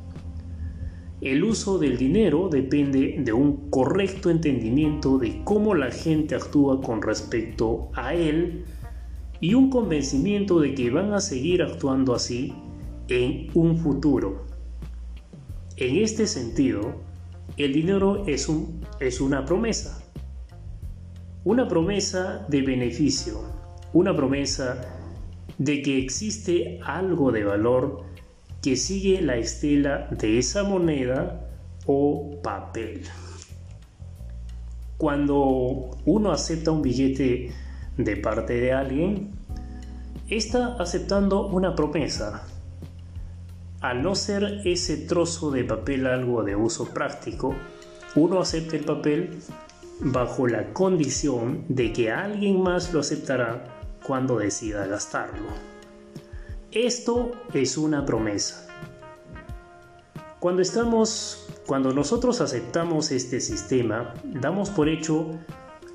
El 1.20 1.44
uso 1.44 1.78
del 1.78 1.98
dinero 1.98 2.48
depende 2.48 3.16
de 3.18 3.32
un 3.34 3.68
correcto 3.68 4.30
entendimiento 4.30 5.18
de 5.18 5.44
cómo 5.44 5.74
la 5.74 5.90
gente 5.90 6.34
actúa 6.34 6.80
con 6.80 7.02
respecto 7.02 7.90
a 7.92 8.14
él 8.14 8.64
y 9.38 9.52
un 9.52 9.68
convencimiento 9.68 10.60
de 10.60 10.74
que 10.74 10.88
van 10.88 11.12
a 11.12 11.20
seguir 11.20 11.62
actuando 11.62 12.14
así 12.14 12.54
en 13.08 13.48
un 13.52 13.76
futuro. 13.76 14.46
En 15.76 15.96
este 15.96 16.26
sentido, 16.26 17.02
el 17.58 17.74
dinero 17.74 18.24
es, 18.26 18.48
un, 18.48 18.80
es 18.98 19.20
una 19.20 19.44
promesa. 19.44 20.02
Una 21.44 21.68
promesa 21.68 22.46
de 22.48 22.62
beneficio, 22.62 23.42
una 23.92 24.16
promesa 24.16 24.99
de 25.60 25.82
que 25.82 25.98
existe 25.98 26.80
algo 26.82 27.32
de 27.32 27.44
valor 27.44 28.04
que 28.62 28.76
sigue 28.76 29.20
la 29.20 29.36
estela 29.36 30.08
de 30.10 30.38
esa 30.38 30.64
moneda 30.64 31.50
o 31.84 32.40
papel. 32.42 33.02
Cuando 34.96 35.98
uno 36.06 36.32
acepta 36.32 36.70
un 36.70 36.80
billete 36.80 37.52
de 37.98 38.16
parte 38.16 38.54
de 38.54 38.72
alguien, 38.72 39.32
está 40.30 40.76
aceptando 40.78 41.48
una 41.48 41.74
promesa. 41.74 42.42
Al 43.82 44.02
no 44.02 44.14
ser 44.14 44.62
ese 44.64 44.96
trozo 44.96 45.50
de 45.50 45.64
papel 45.64 46.06
algo 46.06 46.42
de 46.42 46.56
uso 46.56 46.86
práctico, 46.86 47.54
uno 48.14 48.40
acepta 48.40 48.76
el 48.76 48.84
papel 48.84 49.38
bajo 50.00 50.46
la 50.46 50.72
condición 50.72 51.66
de 51.68 51.92
que 51.92 52.10
alguien 52.10 52.62
más 52.62 52.94
lo 52.94 53.00
aceptará 53.00 53.79
cuando 54.10 54.38
decida 54.38 54.88
gastarlo. 54.88 55.50
Esto 56.72 57.30
es 57.54 57.78
una 57.78 58.04
promesa. 58.04 58.66
Cuando 60.40 60.62
estamos, 60.62 61.46
cuando 61.64 61.92
nosotros 61.94 62.40
aceptamos 62.40 63.12
este 63.12 63.40
sistema, 63.40 64.14
damos 64.24 64.70
por 64.70 64.88
hecho 64.88 65.38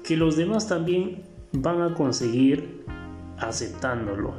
que 0.01 0.15
los 0.15 0.37
demás 0.37 0.69
también 0.69 1.23
van 1.51 1.81
a 1.81 1.93
conseguir 1.93 2.85
aceptándolo 3.37 4.35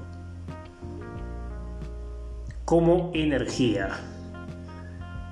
como 2.65 3.11
energía. 3.13 3.91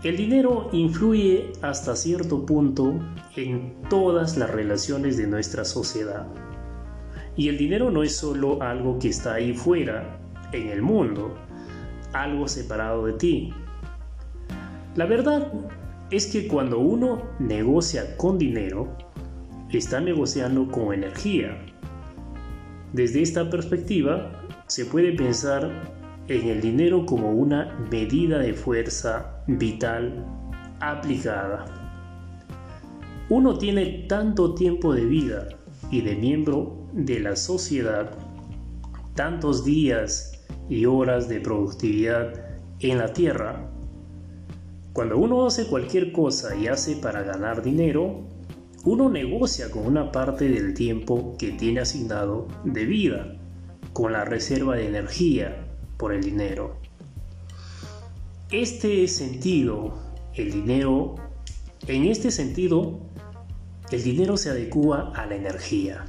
El 0.02 0.18
dinero 0.18 0.68
influye 0.72 1.50
hasta 1.62 1.96
cierto 1.96 2.44
punto 2.44 3.00
en 3.36 3.80
todas 3.88 4.36
las 4.36 4.50
relaciones 4.50 5.16
de 5.16 5.28
nuestra 5.28 5.64
sociedad. 5.64 6.26
Y 7.36 7.48
el 7.48 7.58
dinero 7.58 7.90
no 7.90 8.02
es 8.02 8.16
solo 8.16 8.62
algo 8.62 8.98
que 8.98 9.08
está 9.08 9.34
ahí 9.34 9.54
fuera, 9.54 10.20
en 10.52 10.68
el 10.68 10.82
mundo, 10.82 11.34
algo 12.12 12.46
separado 12.46 13.06
de 13.06 13.12
ti. 13.14 13.52
La 14.94 15.06
verdad 15.06 15.52
es 16.10 16.26
que 16.28 16.46
cuando 16.46 16.78
uno 16.78 17.22
negocia 17.40 18.16
con 18.16 18.38
dinero, 18.38 18.96
está 19.78 20.00
negociando 20.00 20.68
con 20.68 20.94
energía. 20.94 21.58
Desde 22.92 23.22
esta 23.22 23.50
perspectiva, 23.50 24.30
se 24.66 24.84
puede 24.84 25.12
pensar 25.12 25.68
en 26.28 26.48
el 26.48 26.60
dinero 26.60 27.04
como 27.04 27.32
una 27.32 27.76
medida 27.90 28.38
de 28.38 28.54
fuerza 28.54 29.42
vital 29.46 30.24
aplicada. 30.80 31.64
Uno 33.28 33.58
tiene 33.58 34.06
tanto 34.08 34.54
tiempo 34.54 34.94
de 34.94 35.04
vida 35.04 35.48
y 35.90 36.02
de 36.02 36.14
miembro 36.14 36.83
de 36.94 37.18
la 37.18 37.34
sociedad, 37.34 38.10
tantos 39.14 39.64
días 39.64 40.44
y 40.68 40.86
horas 40.86 41.28
de 41.28 41.40
productividad 41.40 42.32
en 42.78 42.98
la 42.98 43.12
tierra. 43.12 43.68
Cuando 44.92 45.18
uno 45.18 45.44
hace 45.44 45.66
cualquier 45.66 46.12
cosa 46.12 46.54
y 46.54 46.68
hace 46.68 46.94
para 46.96 47.22
ganar 47.22 47.62
dinero, 47.62 48.28
uno 48.84 49.10
negocia 49.10 49.70
con 49.70 49.86
una 49.86 50.12
parte 50.12 50.48
del 50.48 50.74
tiempo 50.74 51.34
que 51.36 51.50
tiene 51.50 51.80
asignado 51.80 52.46
de 52.64 52.84
vida, 52.84 53.36
con 53.92 54.12
la 54.12 54.24
reserva 54.24 54.76
de 54.76 54.86
energía 54.86 55.66
por 55.96 56.12
el 56.12 56.22
dinero. 56.22 56.76
Este 58.52 59.08
sentido, 59.08 59.98
el 60.34 60.52
dinero, 60.52 61.16
en 61.88 62.04
este 62.04 62.30
sentido, 62.30 63.00
el 63.90 64.02
dinero 64.02 64.36
se 64.36 64.50
adecua 64.50 65.12
a 65.16 65.26
la 65.26 65.34
energía. 65.34 66.04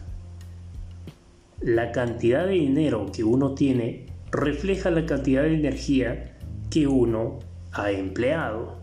La 1.65 1.91
cantidad 1.91 2.45
de 2.45 2.51
dinero 2.51 3.07
que 3.11 3.23
uno 3.23 3.55
tiene 3.55 4.05
refleja 4.29 4.91
la 4.91 5.07
cantidad 5.07 5.41
de 5.41 5.55
energía 5.55 6.37
que 6.69 6.85
uno 6.85 7.39
ha 7.71 7.89
empleado. 7.89 8.75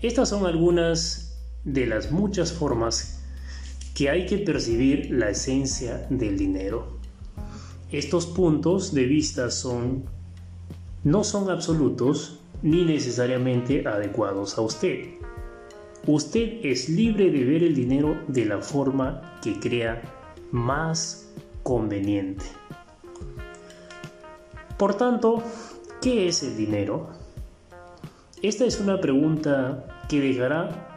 Estas 0.00 0.30
son 0.30 0.46
algunas 0.46 1.38
de 1.64 1.84
las 1.84 2.12
muchas 2.12 2.54
formas 2.54 3.22
que 3.94 4.08
hay 4.08 4.24
que 4.24 4.38
percibir 4.38 5.10
la 5.10 5.28
esencia 5.28 6.06
del 6.08 6.38
dinero. 6.38 6.98
Estos 7.92 8.24
puntos 8.24 8.94
de 8.94 9.04
vista 9.04 9.50
son 9.50 10.04
no 11.04 11.24
son 11.24 11.50
absolutos 11.50 12.40
ni 12.62 12.86
necesariamente 12.86 13.86
adecuados 13.86 14.56
a 14.56 14.62
usted. 14.62 15.10
Usted 16.06 16.60
es 16.62 16.88
libre 16.88 17.30
de 17.30 17.44
ver 17.44 17.64
el 17.64 17.74
dinero 17.74 18.18
de 18.28 18.46
la 18.46 18.62
forma 18.62 19.38
que 19.42 19.60
crea 19.60 20.14
más 20.50 21.30
conveniente. 21.62 22.44
Por 24.76 24.94
tanto, 24.94 25.42
¿qué 26.00 26.28
es 26.28 26.42
el 26.42 26.56
dinero? 26.56 27.08
Esta 28.42 28.64
es 28.64 28.80
una 28.80 29.00
pregunta 29.00 30.04
que 30.08 30.20
dejará 30.20 30.88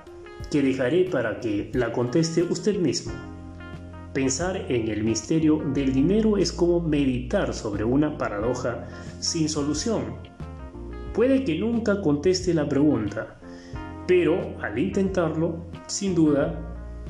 que 0.50 0.62
dejaré 0.62 1.06
para 1.06 1.40
que 1.40 1.72
la 1.74 1.92
conteste 1.92 2.44
usted 2.44 2.78
mismo. 2.78 3.14
Pensar 4.14 4.58
en 4.70 4.90
el 4.90 5.04
misterio 5.04 5.62
del 5.74 5.94
dinero 5.94 6.38
es 6.38 6.52
como 6.52 6.82
meditar 6.82 7.54
sobre 7.54 7.86
una 7.86 8.18
paradoja 8.18 8.88
sin 9.20 9.48
solución. 9.48 10.18
Puede 11.14 11.46
que 11.46 11.58
nunca 11.58 12.02
conteste 12.02 12.54
la 12.54 12.68
pregunta, 12.68 13.40
pero 14.08 14.58
al 14.62 14.78
intentarlo, 14.78 15.66
sin 15.88 16.14
duda, 16.14 16.54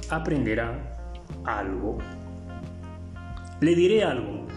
aprenderá 0.10 1.24
algo. 1.44 1.98
Le 3.62 3.76
diré 3.76 4.04
algo. 4.04 4.48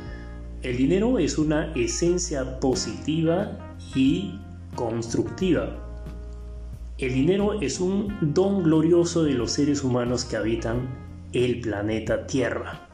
El 0.62 0.78
dinero 0.78 1.18
es 1.18 1.36
una 1.36 1.70
esencia 1.74 2.58
positiva 2.58 3.76
y 3.94 4.40
constructiva. 4.74 5.76
El 6.96 7.12
dinero 7.12 7.60
es 7.60 7.80
un 7.80 8.16
don 8.22 8.62
glorioso 8.62 9.22
de 9.22 9.34
los 9.34 9.52
seres 9.52 9.84
humanos 9.84 10.24
que 10.24 10.38
habitan 10.38 10.88
el 11.34 11.60
planeta 11.60 12.26
Tierra. 12.26 12.88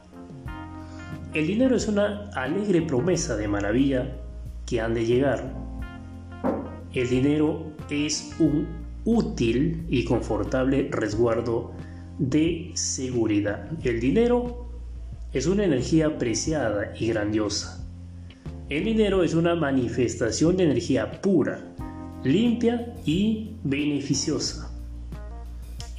El 1.32 1.46
dinero 1.46 1.76
es 1.76 1.86
una 1.86 2.28
alegre 2.30 2.82
promesa 2.82 3.36
de 3.36 3.46
maravilla 3.46 4.16
que 4.66 4.80
han 4.80 4.94
de 4.94 5.06
llegar. 5.06 5.54
El 6.92 7.08
dinero 7.08 7.66
es 7.88 8.34
un 8.40 8.66
útil 9.04 9.86
y 9.88 10.04
confortable 10.04 10.88
resguardo 10.90 11.70
de 12.18 12.72
seguridad. 12.74 13.70
El 13.84 14.00
dinero 14.00 14.69
es 15.32 15.46
una 15.46 15.64
energía 15.64 16.18
preciada 16.18 16.92
y 16.98 17.08
grandiosa. 17.08 17.86
El 18.68 18.84
dinero 18.84 19.22
es 19.22 19.34
una 19.34 19.54
manifestación 19.54 20.56
de 20.56 20.64
energía 20.64 21.20
pura, 21.20 21.60
limpia 22.24 22.94
y 23.04 23.56
beneficiosa. 23.62 24.70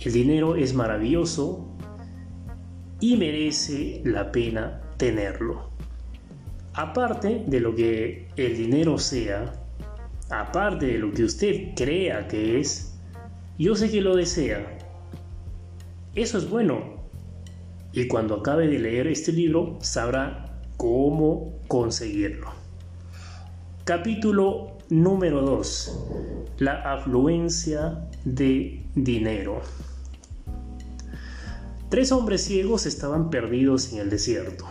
El 0.04 0.13
dinero 0.13 0.56
es 0.56 0.74
maravilloso 0.74 1.67
y 3.00 3.17
merece 3.17 4.02
la 4.04 4.32
pena 4.32 4.82
tenerlo. 4.98 5.70
Aparte 6.74 7.44
de 7.48 7.60
lo 7.60 7.76
que 7.76 8.28
el 8.36 8.58
dinero 8.58 8.98
sea, 8.98 9.54
aparte 10.30 10.88
de 10.88 10.98
lo 10.98 11.12
que 11.12 11.24
usted 11.24 11.76
crea 11.76 12.28
que 12.28 12.60
es, 12.60 12.98
yo 13.58 13.76
sé 13.76 13.91
que 13.91 14.02
lo 14.02 14.15
desea. 14.15 14.78
Eso 16.15 16.38
es 16.38 16.50
bueno. 16.50 17.01
Y 17.93 18.08
cuando 18.08 18.36
acabe 18.36 18.67
de 18.67 18.80
leer 18.80 19.08
este 19.08 19.34
libro 19.34 19.77
sabrá 19.82 20.45
cómo 20.77 21.60
conseguirlo. 21.67 22.47
Capítulo 23.84 24.77
número 24.89 25.41
2. 25.41 25.99
La 26.60 26.93
afluencia 26.93 28.08
de 28.23 28.86
dinero. 28.95 29.62
Tres 31.89 32.13
hombres 32.13 32.45
ciegos 32.45 32.86
estaban 32.86 33.30
perdidos 33.30 33.91
en 33.91 33.99
el 33.99 34.10
desierto. 34.10 34.65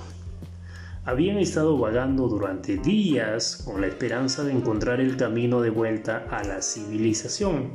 Habían 1.05 1.37
estado 1.37 1.77
vagando 1.77 2.29
durante 2.29 2.79
días 2.79 3.63
con 3.67 3.83
la 3.83 3.89
esperanza 3.89 4.45
de 4.45 4.53
encontrar 4.53 5.01
el 5.01 5.19
camino 5.19 5.61
de 5.61 5.69
vuelta 5.69 6.27
a 6.31 6.43
la 6.45 6.63
civilización. 6.63 7.73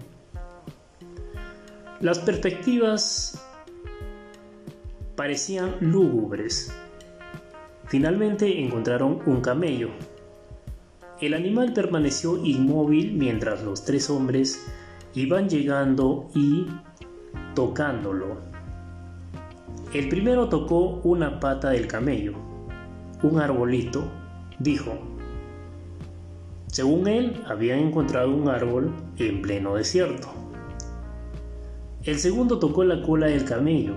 Las 2.01 2.17
perspectivas 2.19 3.44
parecían 5.15 5.75
lúgubres. 5.79 6.73
Finalmente 7.87 8.61
encontraron 8.61 9.19
un 9.25 9.41
camello. 9.41 9.89
El 11.21 11.33
animal 11.33 11.73
permaneció 11.73 12.43
inmóvil 12.43 13.13
mientras 13.13 13.63
los 13.63 13.85
tres 13.85 14.09
hombres 14.09 14.65
iban 15.13 15.47
llegando 15.47 16.29
y 16.35 16.67
tocándolo. 17.53 18.37
El 19.93 20.09
primero 20.09 20.49
tocó 20.49 20.99
una 21.03 21.39
pata 21.39 21.69
del 21.69 21.87
camello, 21.87 22.33
un 23.23 23.39
arbolito, 23.39 24.03
dijo. 24.59 24.91
Según 26.67 27.07
él, 27.07 27.41
habían 27.47 27.79
encontrado 27.79 28.35
un 28.35 28.49
árbol 28.49 28.91
en 29.17 29.41
pleno 29.41 29.75
desierto. 29.75 30.27
El 32.03 32.19
segundo 32.19 32.59
tocó 32.59 32.83
la 32.83 33.01
cola 33.01 33.27
del 33.27 33.45
camello. 33.45 33.95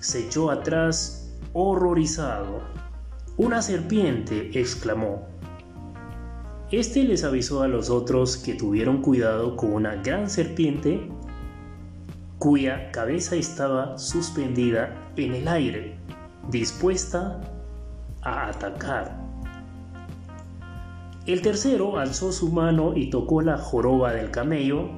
Se 0.00 0.26
echó 0.26 0.50
atrás 0.50 1.30
horrorizado. 1.52 2.60
Una 3.36 3.62
serpiente, 3.62 4.50
exclamó. 4.58 5.26
Este 6.70 7.04
les 7.04 7.24
avisó 7.24 7.62
a 7.62 7.68
los 7.68 7.90
otros 7.90 8.36
que 8.36 8.54
tuvieron 8.54 9.02
cuidado 9.02 9.56
con 9.56 9.72
una 9.72 9.96
gran 9.96 10.30
serpiente 10.30 11.10
cuya 12.38 12.90
cabeza 12.90 13.36
estaba 13.36 13.98
suspendida 13.98 15.12
en 15.16 15.34
el 15.34 15.48
aire, 15.48 15.98
dispuesta 16.48 17.38
a 18.22 18.48
atacar. 18.48 19.20
El 21.26 21.42
tercero 21.42 21.98
alzó 21.98 22.32
su 22.32 22.50
mano 22.50 22.96
y 22.96 23.10
tocó 23.10 23.42
la 23.42 23.58
joroba 23.58 24.14
del 24.14 24.30
camello. 24.30 24.88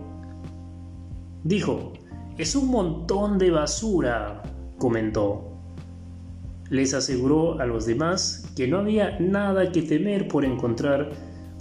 Dijo, 1.42 1.92
es 2.38 2.54
un 2.54 2.70
montón 2.70 3.38
de 3.38 3.50
basura, 3.50 4.42
comentó. 4.82 5.48
les 6.68 6.92
aseguró 6.92 7.60
a 7.60 7.66
los 7.66 7.86
demás 7.86 8.50
que 8.56 8.66
no 8.66 8.78
había 8.78 9.16
nada 9.20 9.70
que 9.70 9.82
temer 9.82 10.26
por 10.26 10.44
encontrar 10.44 11.10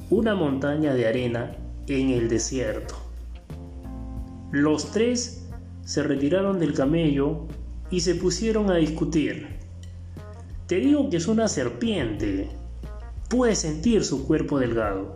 una 0.10 0.34
montaña 0.34 0.96
de 0.96 1.08
arena 1.08 1.52
en 1.86 2.10
el 2.10 2.30
desierto. 2.30 2.96
Los 4.52 4.90
tres 4.92 5.48
se 5.84 6.02
retiraron 6.02 6.58
del 6.58 6.74
camello 6.74 7.46
y 7.92 8.00
se 8.00 8.16
pusieron 8.16 8.72
a 8.72 8.78
discutir. 8.78 9.60
Te 10.66 10.78
digo 10.78 11.10
que 11.12 11.18
es 11.18 11.28
una 11.28 11.48
serpiente. 11.48 12.50
Puedes 13.30 13.60
sentir 13.60 14.04
su 14.04 14.26
cuerpo 14.26 14.58
delgado. 14.58 15.14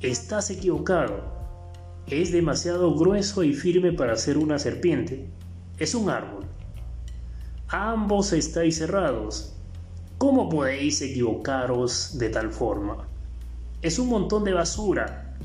Estás 0.00 0.48
equivocado. 0.50 1.20
Es 2.06 2.32
demasiado 2.32 2.94
grueso 2.94 3.42
y 3.42 3.52
firme 3.52 3.92
para 3.92 4.16
ser 4.16 4.38
una 4.38 4.58
serpiente. 4.58 5.26
Es 5.78 5.94
un 5.94 6.08
árbol. 6.08 6.41
Ambos 7.74 8.34
estáis 8.34 8.76
cerrados. 8.76 9.54
¿Cómo 10.18 10.50
podéis 10.50 11.00
equivocaros 11.00 12.18
de 12.18 12.28
tal 12.28 12.50
forma? 12.50 13.08
Es 13.80 13.98
un 13.98 14.10
montón 14.10 14.44
de 14.44 14.52
basura. 14.52 15.38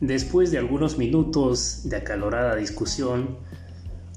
Después 0.00 0.50
de 0.50 0.58
algunos 0.58 0.98
minutos 0.98 1.88
de 1.88 1.98
acalorada 1.98 2.56
discusión, 2.56 3.38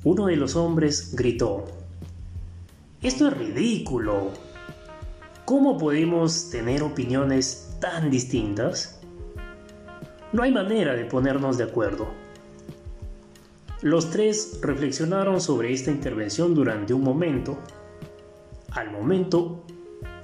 uno 0.04 0.26
de 0.26 0.36
los 0.36 0.56
hombres 0.56 1.16
gritó, 1.16 1.66
Esto 3.04 3.28
es 3.28 3.38
ridículo. 3.38 4.32
¿Cómo 5.46 5.78
podemos 5.78 6.50
tener 6.50 6.82
opiniones 6.82 7.78
tan 7.80 8.10
distintas? 8.10 9.00
No 10.32 10.42
hay 10.42 10.52
manera 10.52 10.96
de 10.96 11.06
ponernos 11.06 11.60
de 11.60 11.66
acuerdo. 11.66 12.23
Los 13.84 14.10
tres 14.10 14.60
reflexionaron 14.64 15.40
sobre 15.40 15.72
esta 15.72 15.92
intervención 15.92 16.56
durante 16.56 16.96
un 16.96 17.04
momento. 17.04 17.60
Al 18.72 18.90
momento, 18.92 19.64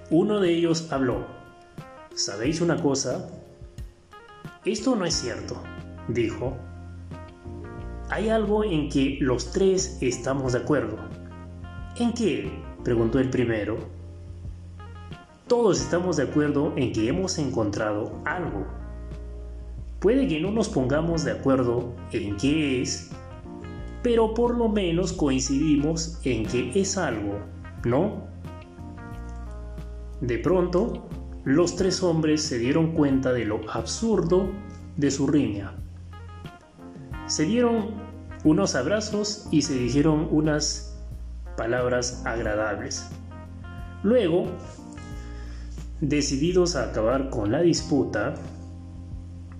uno 0.10 0.40
de 0.40 0.52
ellos 0.52 0.92
habló. 0.92 1.28
¿Sabéis 2.16 2.62
una 2.62 2.82
cosa? 2.82 3.30
Esto 4.66 4.96
no 4.96 5.06
es 5.06 5.14
cierto, 5.14 5.62
dijo 6.08 6.58
hay 8.10 8.30
algo 8.30 8.64
en 8.64 8.90
que 8.90 9.20
los 9.22 9.52
tres 9.52 10.00
estamos 10.02 10.54
de 10.54 10.60
acuerdo. 10.60 10.98
¿En 11.98 12.12
qué? 12.14 12.52
preguntó 12.84 13.20
el 13.20 13.30
primero. 13.30 13.78
Todos 15.48 15.80
estamos 15.80 16.18
de 16.18 16.24
acuerdo 16.24 16.74
en 16.76 16.92
que 16.92 17.08
hemos 17.08 17.38
encontrado 17.38 18.20
algo. 18.26 18.66
Puede 20.00 20.28
que 20.28 20.40
no 20.40 20.50
nos 20.50 20.70
pongamos 20.70 21.24
de 21.24 21.34
acuerdo 21.34 21.94
en 22.12 22.36
qué 22.38 22.82
es, 22.82 23.12
pero 24.02 24.34
por 24.34 24.58
lo 24.58 24.70
menos 24.70 25.14
coincidimos 25.14 26.20
en 26.24 26.46
que 26.46 26.72
es 26.80 26.98
algo, 26.98 27.40
¿no? 27.84 28.28
De 30.22 30.38
pronto, 30.38 31.08
los 31.44 31.76
tres 31.76 32.04
hombres 32.04 32.44
se 32.44 32.60
dieron 32.60 32.94
cuenta 32.94 33.34
de 33.34 33.46
lo 33.46 33.62
absurdo 33.72 34.50
de 34.98 35.12
su 35.12 35.28
riña. 35.28 35.74
Se 37.28 37.46
dieron 37.46 37.92
unos 38.44 38.76
abrazos 38.76 39.48
y 39.52 39.62
se 39.62 39.76
dijeron 39.78 40.28
unas 40.32 40.98
palabras 41.58 42.24
agradables. 42.26 43.08
Luego, 44.04 44.46
decididos 46.02 46.76
a 46.76 46.90
acabar 46.90 47.30
con 47.30 47.52
la 47.52 47.62
disputa, 47.62 48.36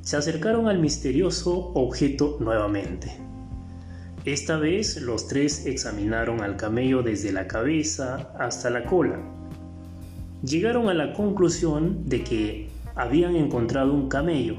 se 0.02 0.18
acercaron 0.18 0.68
al 0.68 0.80
misterioso 0.80 1.72
objeto 1.74 2.38
nuevamente. 2.40 3.29
Esta 4.26 4.58
vez 4.58 5.02
los 5.02 5.28
tres 5.28 5.66
examinaron 5.66 6.42
al 6.42 6.58
camello 6.58 7.02
desde 7.04 7.32
la 7.32 7.48
cabeza 7.48 8.34
hasta 8.38 8.70
la 8.70 8.84
cola. 8.84 9.18
Llegaron 10.44 10.90
a 10.90 10.94
la 10.94 11.14
conclusión 11.14 12.08
de 12.10 12.24
que 12.24 12.70
habían 12.96 13.38
encontrado 13.38 13.94
un 13.94 14.10
camello, 14.10 14.58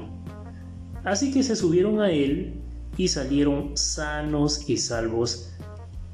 así 1.03 1.31
que 1.31 1.43
se 1.43 1.55
subieron 1.55 2.01
a 2.01 2.09
él 2.09 2.55
y 2.97 3.07
salieron 3.07 3.77
sanos 3.77 4.67
y 4.67 4.77
salvos 4.77 5.53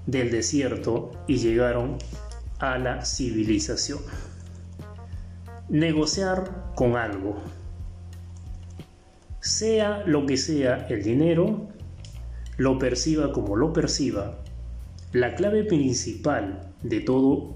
del 0.05 0.29
desierto 0.29 1.12
y 1.25 1.38
llegaron 1.38 1.97
a 2.60 2.77
la 2.77 3.05
civilización. 3.05 3.99
Negociar 5.69 6.73
con 6.75 6.97
algo. 6.97 7.41
Sea 9.39 10.03
lo 10.05 10.25
que 10.25 10.36
sea 10.36 10.86
el 10.89 11.01
dinero, 11.03 11.69
lo 12.57 12.79
perciba 12.79 13.31
como 13.31 13.55
lo 13.55 13.71
perciba, 13.71 14.39
la 15.13 15.35
clave 15.35 15.63
principal 15.63 16.73
de 16.83 16.99
todo 16.99 17.55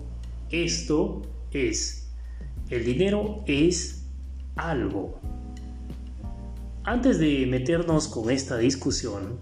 esto 0.52 1.22
es, 1.52 2.10
el 2.70 2.86
dinero 2.86 3.44
es 3.46 4.06
algo. 4.56 5.20
Antes 6.84 7.20
de 7.20 7.46
meternos 7.46 8.08
con 8.08 8.30
esta 8.30 8.58
discusión, 8.58 9.38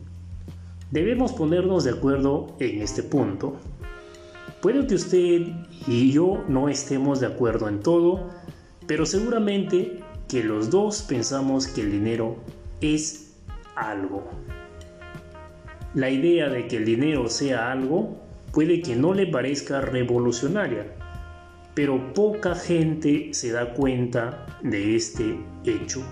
debemos 0.92 1.34
ponernos 1.34 1.84
de 1.84 1.92
acuerdo 1.92 2.56
en 2.60 2.82
este 2.82 3.04
punto. 3.04 3.58
Puede 4.62 4.88
que 4.88 4.96
usted 4.96 5.48
y 5.88 6.12
yo 6.12 6.44
no 6.48 6.68
estemos 6.68 7.20
de 7.20 7.28
acuerdo 7.28 7.70
en 7.70 7.80
todo, 7.80 8.30
pero 8.88 9.06
seguramente 9.06 10.00
que 10.28 10.44
los 10.44 10.70
dos 10.70 11.04
pensamos 11.04 11.68
que 11.68 11.82
el 11.82 11.92
dinero 11.92 12.38
es 12.82 13.34
algo. 13.76 14.28
La 15.96 16.12
idea 16.12 16.50
de 16.50 16.68
que 16.68 16.78
el 16.78 16.86
dinero 16.86 17.30
sea 17.30 17.72
algo 17.72 18.16
puede 18.54 18.84
que 18.84 18.96
no 18.96 19.16
le 19.16 19.26
parezca 19.26 19.82
revolucionaria, 19.82 20.86
pero 21.74 22.14
poca 22.14 22.54
gente 22.54 23.34
se 23.34 23.52
da 23.52 23.74
cuenta 23.74 24.46
de 24.62 24.96
este 24.96 25.40
hecho. 25.66 26.04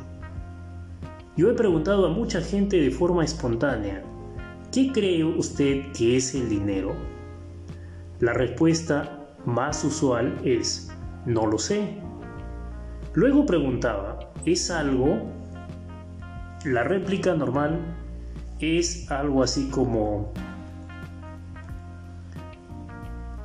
Yo 1.35 1.51
he 1.51 1.53
preguntado 1.53 2.07
a 2.07 2.09
mucha 2.09 2.41
gente 2.41 2.81
de 2.81 2.89
forma 2.89 3.23
espontánea, 3.23 4.01
¿qué 4.71 4.91
cree 4.91 5.23
usted 5.23 5.91
que 5.95 6.17
es 6.17 6.33
el 6.33 6.49
dinero? 6.49 6.95
La 8.19 8.33
respuesta 8.33 9.27
más 9.45 9.83
usual 9.83 10.39
es, 10.43 10.91
no 11.27 11.45
lo 11.45 11.59
sé. 11.59 11.99
Luego 13.13 13.45
preguntaba, 13.45 14.31
¿es 14.43 14.71
algo? 14.71 15.19
La 16.65 16.83
réplica 16.83 17.35
normal 17.35 17.79
es 18.59 19.09
algo 19.11 19.43
así 19.43 19.69
como, 19.69 20.31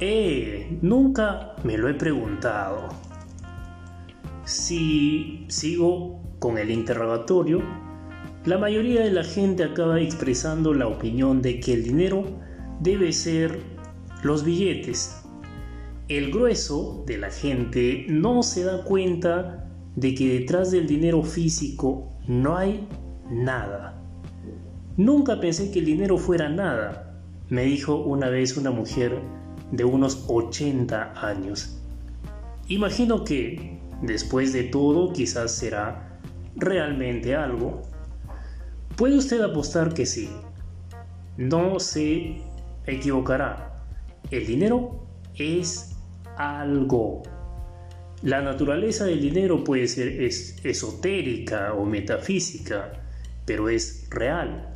eh, 0.01 0.79
nunca 0.83 1.55
me 1.65 1.77
lo 1.77 1.89
he 1.89 1.95
preguntado. 1.95 2.89
Si 4.45 5.47
sigo 5.49 6.21
con 6.39 6.59
el 6.59 6.71
interrogatorio, 6.71 7.63
la 8.45 8.59
mayoría 8.59 9.03
de 9.03 9.13
la 9.13 9.23
gente 9.23 9.63
acaba 9.63 10.01
expresando 10.01 10.75
la 10.75 10.89
opinión 10.89 11.43
de 11.43 11.61
que 11.61 11.75
el 11.75 11.85
dinero 11.85 12.25
debe 12.81 13.13
ser 13.13 13.61
los 14.25 14.45
billetes. 14.45 15.23
El 16.09 16.33
grueso 16.33 17.05
de 17.07 17.19
la 17.19 17.31
gente 17.31 18.07
no 18.09 18.43
se 18.43 18.65
da 18.65 18.83
cuenta 18.83 19.71
de 19.95 20.15
que 20.15 20.41
detrás 20.41 20.73
del 20.73 20.89
dinero 20.89 21.23
físico 21.23 22.11
no 22.27 22.57
hay 22.57 22.89
nada. 23.31 24.02
Nunca 24.97 25.41
pensé 25.41 25.71
que 25.71 25.79
el 25.79 25.87
dinero 25.87 26.19
fuera 26.19 26.49
nada, 26.51 27.19
me 27.49 27.65
dijo 27.65 27.97
una 27.97 28.29
vez 28.29 28.57
una 28.57 28.71
mujer 28.71 29.21
de 29.71 29.85
unos 29.85 30.27
80 30.29 31.15
años. 31.17 31.79
Imagino 32.69 33.25
que, 33.25 33.81
después 34.03 34.53
de 34.53 34.65
todo, 34.65 35.13
quizás 35.13 35.53
será 35.53 36.21
realmente 36.57 37.35
algo? 37.35 37.83
Puede 38.97 39.17
usted 39.17 39.41
apostar 39.41 39.95
que 39.95 40.05
sí. 40.05 40.29
No 41.39 41.81
se 41.81 42.43
equivocará. 42.87 43.83
El 44.31 44.47
dinero 44.47 45.07
es 45.35 45.97
algo. 46.37 47.23
La 48.23 48.43
naturaleza 48.43 49.07
del 49.07 49.21
dinero 49.21 49.65
puede 49.65 49.89
ser 49.89 50.21
esotérica 50.21 51.73
o 51.73 51.85
metafísica, 51.87 52.93
pero 53.47 53.69
es 53.69 54.07
real. 54.11 54.72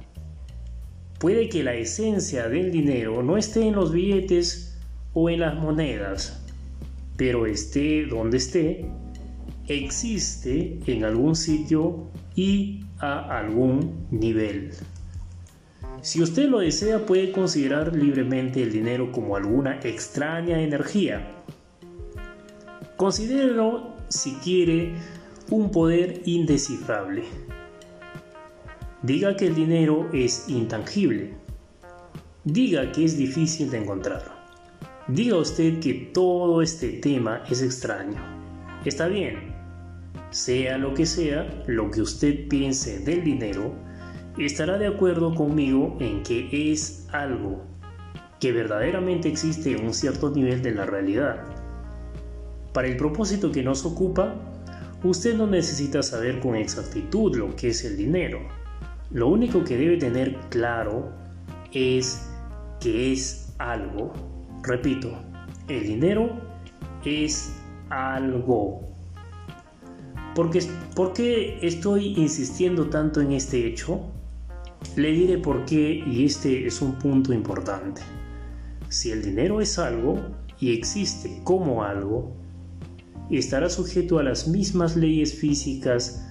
Puede 1.19 1.49
que 1.49 1.63
la 1.63 1.75
esencia 1.75 2.49
del 2.49 2.71
dinero 2.71 3.23
no 3.23 3.37
esté 3.37 3.67
en 3.67 3.75
los 3.75 3.93
billetes 3.93 4.79
o 5.15 5.31
en 5.31 5.41
las 5.41 5.55
monedas, 5.55 6.45
pero 7.17 7.47
esté 7.47 8.05
donde 8.05 8.37
esté, 8.37 8.87
existe 9.67 10.79
en 10.87 11.05
algún 11.05 11.35
sitio 11.35 12.09
y 12.35 12.85
a 12.99 13.39
algún 13.39 14.07
nivel. 14.11 14.73
Si 16.03 16.23
usted 16.23 16.49
lo 16.49 16.61
desea 16.61 17.07
puede 17.07 17.33
considerar 17.33 17.97
libremente 17.97 18.63
el 18.63 18.71
dinero 18.71 19.11
como 19.11 19.37
alguna 19.37 19.81
extraña 19.83 20.61
energía. 20.61 21.33
Considérelo 22.97 23.95
si 24.09 24.35
quiere 24.35 24.93
un 25.51 25.71
poder 25.71 26.23
indescifrable. 26.27 27.25
Diga 29.03 29.37
que 29.37 29.47
el 29.47 29.55
dinero 29.55 30.09
es 30.15 30.49
intangible. 30.49 31.35
Diga 32.45 32.93
que 32.93 33.05
es 33.05 33.19
difícil 33.19 33.71
de 33.71 33.79
encontrar. 33.79 34.23
Diga 35.07 35.37
usted 35.37 35.81
que 35.81 36.11
todo 36.15 36.63
este 36.63 36.89
tema 36.93 37.43
es 37.51 37.61
extraño. 37.61 38.17
Está 38.85 39.07
bien, 39.07 39.55
sea 40.31 40.79
lo 40.79 40.95
que 40.95 41.07
sea 41.07 41.63
lo 41.67 41.91
que 41.91 42.01
usted 42.01 42.49
piense 42.49 42.99
del 43.01 43.23
dinero, 43.23 43.75
estará 44.39 44.79
de 44.79 44.87
acuerdo 44.87 45.35
conmigo 45.35 45.97
en 46.01 46.23
que 46.23 46.73
es 46.73 47.07
algo 47.13 47.65
que 48.41 48.53
verdaderamente 48.53 49.29
existe 49.29 49.73
en 49.73 49.85
un 49.85 49.95
cierto 49.95 50.31
nivel 50.31 50.63
de 50.63 50.73
la 50.73 50.87
realidad. 50.87 51.45
Para 52.73 52.89
el 52.89 52.97
propósito 52.97 53.53
que 53.53 53.63
nos 53.63 53.85
ocupa, 53.85 54.35
usted 55.05 55.37
no 55.37 55.47
necesita 55.47 56.03
saber 56.03 56.41
con 56.41 56.57
exactitud 56.57 57.37
lo 57.37 57.55
que 57.57 57.69
es 57.69 57.85
el 57.85 57.97
dinero. 57.97 58.41
Lo 59.11 59.29
único 59.29 59.63
que 59.63 59.77
debe 59.77 59.97
tener 59.97 60.37
claro 60.51 61.13
es 61.73 62.29
que 62.81 63.13
es 63.13 63.55
algo. 63.59 64.13
Repito, 64.63 65.13
el 65.69 65.87
dinero 65.87 66.31
es 67.05 67.53
algo. 67.91 68.81
Porque, 70.35 70.61
¿Por 70.95 71.13
qué 71.13 71.59
estoy 71.63 72.15
insistiendo 72.17 72.91
tanto 72.91 73.21
en 73.21 73.33
este 73.33 73.67
hecho? 73.67 74.01
Le 74.97 75.13
diré 75.13 75.39
por 75.39 75.65
qué 75.65 76.03
y 76.07 76.25
este 76.25 76.67
es 76.67 76.83
un 76.83 76.99
punto 76.99 77.33
importante. 77.33 78.03
Si 78.89 79.11
el 79.11 79.23
dinero 79.23 79.61
es 79.61 79.79
algo 79.79 80.19
y 80.61 80.73
existe 80.73 81.41
como 81.45 81.85
algo, 81.85 82.33
estará 83.31 83.69
sujeto 83.69 84.19
a 84.19 84.23
las 84.23 84.47
mismas 84.47 84.97
leyes 84.97 85.35
físicas 85.35 86.25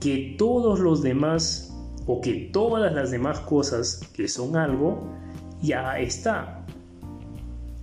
que 0.00 0.34
todos 0.38 0.78
los 0.80 1.02
demás 1.02 1.65
o 2.06 2.20
que 2.20 2.50
todas 2.52 2.92
las 2.92 3.10
demás 3.10 3.40
cosas 3.40 4.00
que 4.14 4.28
son 4.28 4.56
algo 4.56 5.12
ya 5.62 5.98
está. 5.98 6.64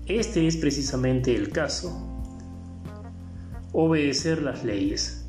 Este 0.05 0.47
es 0.47 0.57
precisamente 0.57 1.35
el 1.35 1.49
caso. 1.49 2.09
Obedecer 3.71 4.41
las 4.41 4.63
leyes. 4.63 5.25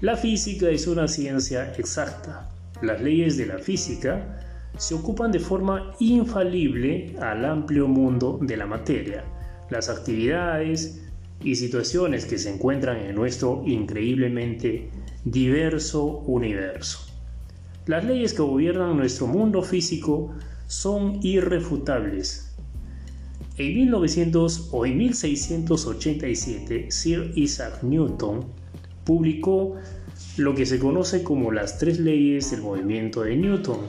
La 0.00 0.16
física 0.16 0.68
es 0.68 0.86
una 0.86 1.08
ciencia 1.08 1.72
exacta. 1.78 2.48
Las 2.82 3.00
leyes 3.00 3.36
de 3.36 3.46
la 3.46 3.58
física 3.58 4.40
se 4.76 4.94
ocupan 4.94 5.30
de 5.30 5.38
forma 5.38 5.92
infalible 6.00 7.14
al 7.20 7.44
amplio 7.44 7.86
mundo 7.86 8.38
de 8.42 8.56
la 8.56 8.66
materia, 8.66 9.24
las 9.70 9.88
actividades 9.88 11.02
y 11.44 11.54
situaciones 11.54 12.24
que 12.24 12.38
se 12.38 12.52
encuentran 12.52 12.96
en 12.96 13.14
nuestro 13.14 13.62
increíblemente 13.66 14.90
diverso 15.24 16.04
universo. 16.04 17.11
Las 17.86 18.04
leyes 18.04 18.32
que 18.32 18.42
gobiernan 18.42 18.96
nuestro 18.96 19.26
mundo 19.26 19.62
físico 19.62 20.32
son 20.68 21.18
irrefutables. 21.22 22.54
En 23.58 23.74
1900 23.74 24.68
o 24.70 24.86
en 24.86 24.96
1687, 24.98 26.92
Sir 26.92 27.32
Isaac 27.34 27.82
Newton 27.82 28.46
publicó 29.04 29.74
lo 30.36 30.54
que 30.54 30.64
se 30.64 30.78
conoce 30.78 31.24
como 31.24 31.50
las 31.50 31.78
tres 31.78 31.98
leyes 31.98 32.52
del 32.52 32.62
movimiento 32.62 33.22
de 33.22 33.36
Newton. 33.36 33.80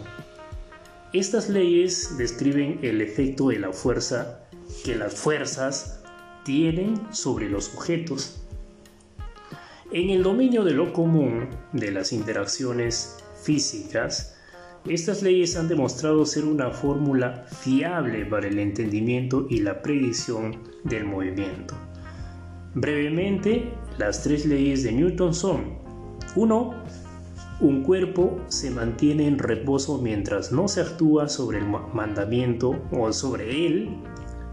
Estas 1.13 1.47
leyes 1.49 2.17
describen 2.17 2.79
el 2.81 2.99
efecto 2.99 3.49
de 3.49 3.59
la 3.59 3.71
fuerza 3.71 4.39
que 4.83 4.95
las 4.95 5.13
fuerzas 5.13 6.01
tienen 6.43 6.99
sobre 7.11 7.47
los 7.47 7.73
objetos. 7.75 8.41
En 9.91 10.09
el 10.09 10.23
dominio 10.23 10.63
de 10.63 10.73
lo 10.73 10.91
común 10.91 11.47
de 11.71 11.91
las 11.91 12.11
interacciones 12.11 13.22
físicas, 13.43 14.35
estas 14.85 15.23
leyes 15.23 15.55
han 15.55 15.69
demostrado 15.69 16.25
ser 16.25 16.43
una 16.43 16.69
fórmula 16.69 17.45
fiable 17.47 18.25
para 18.25 18.47
el 18.47 18.59
entendimiento 18.59 19.47
y 19.49 19.59
la 19.59 19.81
predicción 19.81 20.57
del 20.83 21.05
movimiento. 21.05 21.73
Brevemente, 22.75 23.71
las 23.97 24.23
tres 24.23 24.45
leyes 24.45 24.83
de 24.83 24.91
Newton 24.91 25.33
son 25.33 25.77
1. 26.35 26.73
Un 27.61 27.83
cuerpo 27.83 28.41
se 28.49 28.71
mantiene 28.71 29.27
en 29.27 29.39
reposo 29.39 29.99
mientras 30.01 30.51
no 30.51 30.67
se 30.67 30.81
actúa 30.81 31.29
sobre 31.29 31.59
el 31.59 31.65
mandamiento 31.93 32.75
o 32.91 33.13
sobre 33.13 33.65
él 33.65 33.89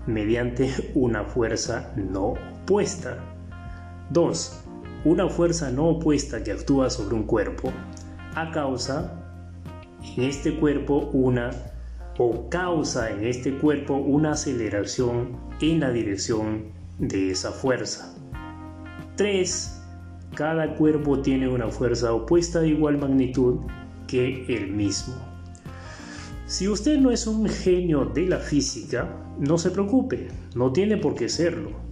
mediante 0.07 0.71
una 0.95 1.25
fuerza 1.25 1.93
no 1.97 2.35
opuesta. 2.63 3.19
2. 4.11 4.65
Una 5.07 5.29
fuerza 5.29 5.71
no 5.71 5.89
opuesta 5.89 6.45
que 6.45 6.53
actúa 6.53 6.89
sobre 6.91 7.17
un 7.17 7.25
cuerpo 7.25 7.73
a 8.35 8.51
causa 8.51 9.13
en 10.17 10.25
este 10.25 10.55
cuerpo 10.57 11.11
una 11.13 11.51
o 12.19 12.49
causa 12.49 13.11
en 13.11 13.25
este 13.27 13.57
cuerpo 13.59 13.95
una 13.95 14.33
aceleración 14.33 15.39
en 15.61 15.81
la 15.81 15.91
dirección 15.91 16.65
de 16.99 17.31
esa 17.31 17.51
fuerza. 17.51 18.15
3. 19.17 19.83
Cada 20.35 20.75
cuerpo 20.77 21.21
tiene 21.21 21.49
una 21.49 21.69
fuerza 21.69 22.13
opuesta 22.13 22.61
de 22.61 22.69
igual 22.69 22.99
magnitud 22.99 23.61
que 24.07 24.45
el 24.49 24.73
mismo. 24.73 25.15
Si 26.47 26.69
usted 26.69 26.99
no 26.99 27.11
es 27.11 27.27
un 27.27 27.49
genio 27.49 28.05
de 28.07 28.27
la 28.27 28.39
física, 28.39 29.09
no 29.39 29.57
se 29.57 29.71
preocupe, 29.71 30.29
no 30.55 30.73
tiene 30.73 30.97
por 30.97 31.15
qué 31.15 31.29
serlo. 31.29 31.90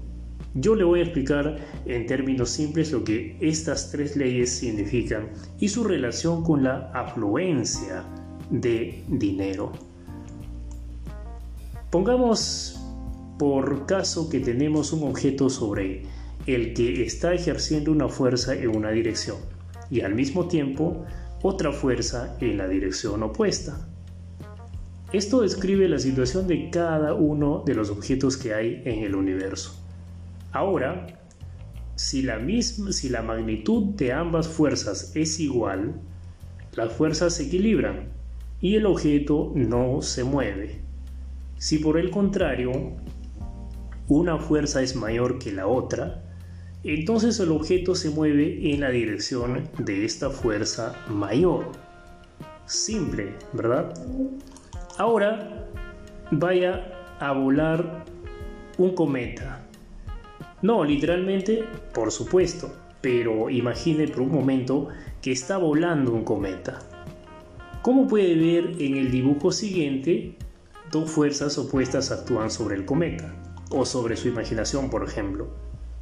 Yo 0.60 0.74
le 0.74 0.82
voy 0.82 0.98
a 0.98 1.02
explicar 1.04 1.56
en 1.86 2.06
términos 2.06 2.50
simples 2.50 2.90
lo 2.90 3.04
que 3.04 3.36
estas 3.40 3.92
tres 3.92 4.16
leyes 4.16 4.50
significan 4.50 5.28
y 5.60 5.68
su 5.68 5.84
relación 5.84 6.42
con 6.42 6.64
la 6.64 6.90
afluencia 6.92 8.02
de 8.50 9.04
dinero. 9.06 9.70
Pongamos 11.90 12.76
por 13.38 13.86
caso 13.86 14.28
que 14.28 14.40
tenemos 14.40 14.92
un 14.92 15.08
objeto 15.08 15.48
sobre 15.48 16.02
el 16.46 16.74
que 16.74 17.04
está 17.04 17.34
ejerciendo 17.34 17.92
una 17.92 18.08
fuerza 18.08 18.52
en 18.54 18.76
una 18.76 18.90
dirección 18.90 19.36
y 19.90 20.00
al 20.00 20.16
mismo 20.16 20.48
tiempo 20.48 21.04
otra 21.40 21.70
fuerza 21.70 22.36
en 22.40 22.58
la 22.58 22.66
dirección 22.66 23.22
opuesta. 23.22 23.86
Esto 25.12 25.42
describe 25.42 25.88
la 25.88 26.00
situación 26.00 26.48
de 26.48 26.68
cada 26.70 27.14
uno 27.14 27.62
de 27.64 27.76
los 27.76 27.90
objetos 27.90 28.36
que 28.36 28.54
hay 28.54 28.82
en 28.84 29.04
el 29.04 29.14
universo. 29.14 29.77
Ahora, 30.52 31.06
si 31.94 32.22
la, 32.22 32.38
misma, 32.38 32.92
si 32.92 33.08
la 33.08 33.22
magnitud 33.22 33.94
de 33.96 34.12
ambas 34.12 34.48
fuerzas 34.48 35.12
es 35.14 35.40
igual, 35.40 36.00
las 36.74 36.92
fuerzas 36.92 37.34
se 37.34 37.46
equilibran 37.46 38.08
y 38.60 38.76
el 38.76 38.86
objeto 38.86 39.52
no 39.54 40.00
se 40.02 40.24
mueve. 40.24 40.80
Si 41.58 41.78
por 41.78 41.98
el 41.98 42.10
contrario 42.10 42.72
una 44.06 44.38
fuerza 44.38 44.80
es 44.80 44.96
mayor 44.96 45.38
que 45.38 45.52
la 45.52 45.66
otra, 45.66 46.22
entonces 46.84 47.40
el 47.40 47.50
objeto 47.50 47.94
se 47.94 48.10
mueve 48.10 48.72
en 48.72 48.80
la 48.80 48.90
dirección 48.90 49.68
de 49.78 50.04
esta 50.04 50.30
fuerza 50.30 50.94
mayor. 51.08 51.72
Simple, 52.66 53.34
¿verdad? 53.52 53.92
Ahora 54.96 55.68
vaya 56.30 57.16
a 57.18 57.32
volar 57.32 58.04
un 58.78 58.94
cometa. 58.94 59.67
No, 60.60 60.84
literalmente, 60.84 61.64
por 61.94 62.10
supuesto, 62.10 62.72
pero 63.00 63.48
imagine 63.48 64.08
por 64.08 64.22
un 64.22 64.32
momento 64.32 64.88
que 65.22 65.30
está 65.30 65.56
volando 65.56 66.12
un 66.12 66.24
cometa. 66.24 66.80
Como 67.82 68.08
puede 68.08 68.34
ver 68.34 68.74
en 68.80 68.96
el 68.96 69.12
dibujo 69.12 69.52
siguiente, 69.52 70.34
dos 70.90 71.08
fuerzas 71.08 71.56
opuestas 71.58 72.10
actúan 72.10 72.50
sobre 72.50 72.74
el 72.74 72.84
cometa 72.84 73.32
o 73.70 73.86
sobre 73.86 74.16
su 74.16 74.26
imaginación, 74.26 74.90
por 74.90 75.04
ejemplo, 75.04 75.48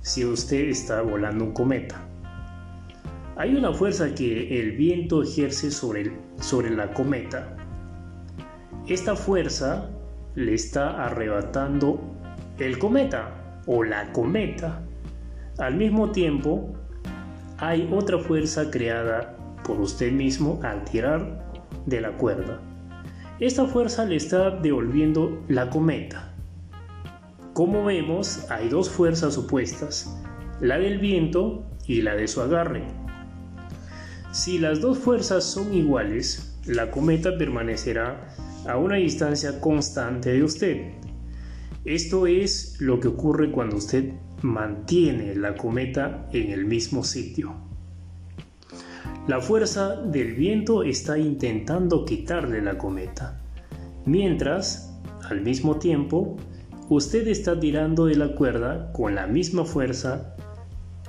si 0.00 0.24
usted 0.24 0.68
está 0.68 1.02
volando 1.02 1.44
un 1.44 1.52
cometa. 1.52 2.08
Hay 3.36 3.54
una 3.54 3.74
fuerza 3.74 4.14
que 4.14 4.58
el 4.58 4.72
viento 4.72 5.22
ejerce 5.22 5.70
sobre, 5.70 6.16
sobre 6.40 6.70
la 6.70 6.94
cometa. 6.94 7.54
Esta 8.88 9.16
fuerza 9.16 9.90
le 10.34 10.54
está 10.54 11.04
arrebatando 11.04 12.00
el 12.58 12.78
cometa 12.78 13.35
o 13.66 13.84
la 13.84 14.12
cometa. 14.12 14.82
Al 15.58 15.74
mismo 15.74 16.10
tiempo, 16.10 16.72
hay 17.58 17.88
otra 17.92 18.18
fuerza 18.18 18.70
creada 18.70 19.36
por 19.64 19.80
usted 19.80 20.12
mismo 20.12 20.60
al 20.62 20.84
tirar 20.84 21.50
de 21.86 22.00
la 22.00 22.12
cuerda. 22.12 22.60
Esta 23.40 23.66
fuerza 23.66 24.04
le 24.04 24.16
está 24.16 24.50
devolviendo 24.50 25.42
la 25.48 25.68
cometa. 25.68 26.32
Como 27.52 27.84
vemos, 27.84 28.50
hay 28.50 28.68
dos 28.68 28.90
fuerzas 28.90 29.38
opuestas, 29.38 30.14
la 30.60 30.78
del 30.78 30.98
viento 30.98 31.64
y 31.86 32.02
la 32.02 32.14
de 32.14 32.28
su 32.28 32.40
agarre. 32.42 32.84
Si 34.32 34.58
las 34.58 34.80
dos 34.80 34.98
fuerzas 34.98 35.44
son 35.44 35.72
iguales, 35.72 36.58
la 36.66 36.90
cometa 36.90 37.38
permanecerá 37.38 38.34
a 38.68 38.76
una 38.76 38.96
distancia 38.96 39.60
constante 39.60 40.32
de 40.32 40.42
usted. 40.42 40.92
Esto 41.86 42.26
es 42.26 42.80
lo 42.80 42.98
que 42.98 43.06
ocurre 43.06 43.52
cuando 43.52 43.76
usted 43.76 44.12
mantiene 44.42 45.36
la 45.36 45.54
cometa 45.54 46.28
en 46.32 46.50
el 46.50 46.64
mismo 46.64 47.04
sitio. 47.04 47.54
La 49.28 49.40
fuerza 49.40 49.94
del 49.94 50.34
viento 50.34 50.82
está 50.82 51.16
intentando 51.16 52.04
quitarle 52.04 52.60
la 52.60 52.76
cometa, 52.76 53.40
mientras, 54.04 54.98
al 55.30 55.42
mismo 55.42 55.76
tiempo, 55.76 56.36
usted 56.88 57.28
está 57.28 57.60
tirando 57.60 58.06
de 58.06 58.16
la 58.16 58.34
cuerda 58.34 58.92
con 58.92 59.14
la 59.14 59.28
misma 59.28 59.64
fuerza, 59.64 60.34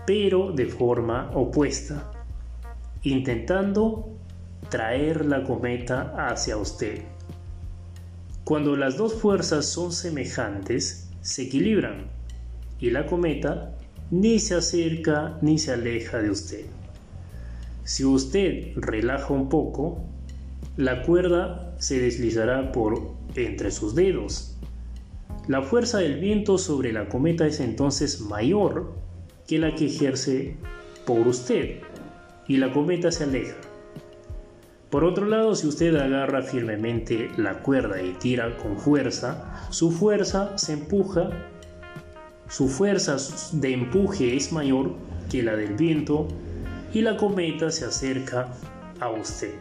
pero 0.06 0.52
de 0.52 0.68
forma 0.68 1.32
opuesta, 1.34 2.12
intentando 3.02 4.10
traer 4.70 5.26
la 5.26 5.44
cometa 5.44 6.14
hacia 6.30 6.56
usted. 6.56 7.17
Cuando 8.48 8.78
las 8.78 8.96
dos 8.96 9.14
fuerzas 9.14 9.66
son 9.66 9.92
semejantes, 9.92 11.10
se 11.20 11.42
equilibran 11.42 12.06
y 12.80 12.92
la 12.92 13.06
cometa 13.06 13.76
ni 14.10 14.40
se 14.40 14.56
acerca 14.56 15.38
ni 15.42 15.60
se 15.60 15.74
aleja 15.74 16.20
de 16.20 16.30
usted. 16.30 16.66
Si 17.84 18.06
usted 18.06 18.72
relaja 18.78 19.34
un 19.34 19.50
poco, 19.50 20.02
la 20.78 21.04
cuerda 21.04 21.76
se 21.80 22.00
deslizará 22.00 22.72
por 22.72 23.16
entre 23.36 23.70
sus 23.70 23.96
dedos. 23.96 24.56
La 25.50 25.62
fuerza 25.62 25.98
del 25.98 26.18
viento 26.22 26.58
sobre 26.58 26.94
la 26.94 27.10
cometa 27.10 27.46
es 27.46 27.60
entonces 27.60 28.22
mayor 28.22 28.94
que 29.46 29.60
la 29.60 29.76
que 29.76 29.88
ejerce 29.88 30.56
por 31.06 31.28
usted 31.28 31.82
y 32.48 32.56
la 32.56 32.72
cometa 32.72 33.12
se 33.12 33.26
aleja. 33.26 33.58
Por 34.90 35.04
otro 35.04 35.26
lado, 35.26 35.54
si 35.54 35.68
usted 35.68 35.96
agarra 35.96 36.42
firmemente 36.42 37.30
la 37.36 37.60
cuerda 37.60 38.02
y 38.02 38.14
tira 38.14 38.58
con 38.58 38.78
fuerza, 38.78 39.68
su 39.70 39.92
fuerza 39.92 40.58
se 40.58 40.74
empuja, 40.74 41.30
su 42.48 42.70
fuerza 42.70 43.18
de 43.52 43.74
empuje 43.74 44.38
es 44.38 44.54
mayor 44.54 44.92
que 45.30 45.44
la 45.44 45.58
del 45.58 45.74
viento 45.74 46.30
y 46.94 47.02
la 47.02 47.18
cometa 47.18 47.70
se 47.70 47.84
acerca 47.84 48.48
a 49.02 49.10
usted. 49.10 49.56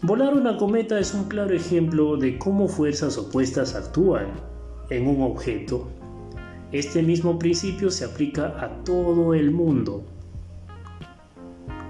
Volar 0.00 0.34
una 0.34 0.56
cometa 0.56 0.98
es 0.98 1.12
un 1.12 1.24
claro 1.24 1.54
ejemplo 1.54 2.16
de 2.16 2.38
cómo 2.38 2.68
fuerzas 2.68 3.18
opuestas 3.18 3.74
actúan 3.74 4.28
en 4.88 5.06
un 5.06 5.22
objeto. 5.22 5.86
Este 6.72 7.02
mismo 7.02 7.38
principio 7.38 7.90
se 7.90 8.06
aplica 8.06 8.46
a 8.58 8.82
todo 8.84 9.34
el 9.34 9.50
mundo. 9.50 10.02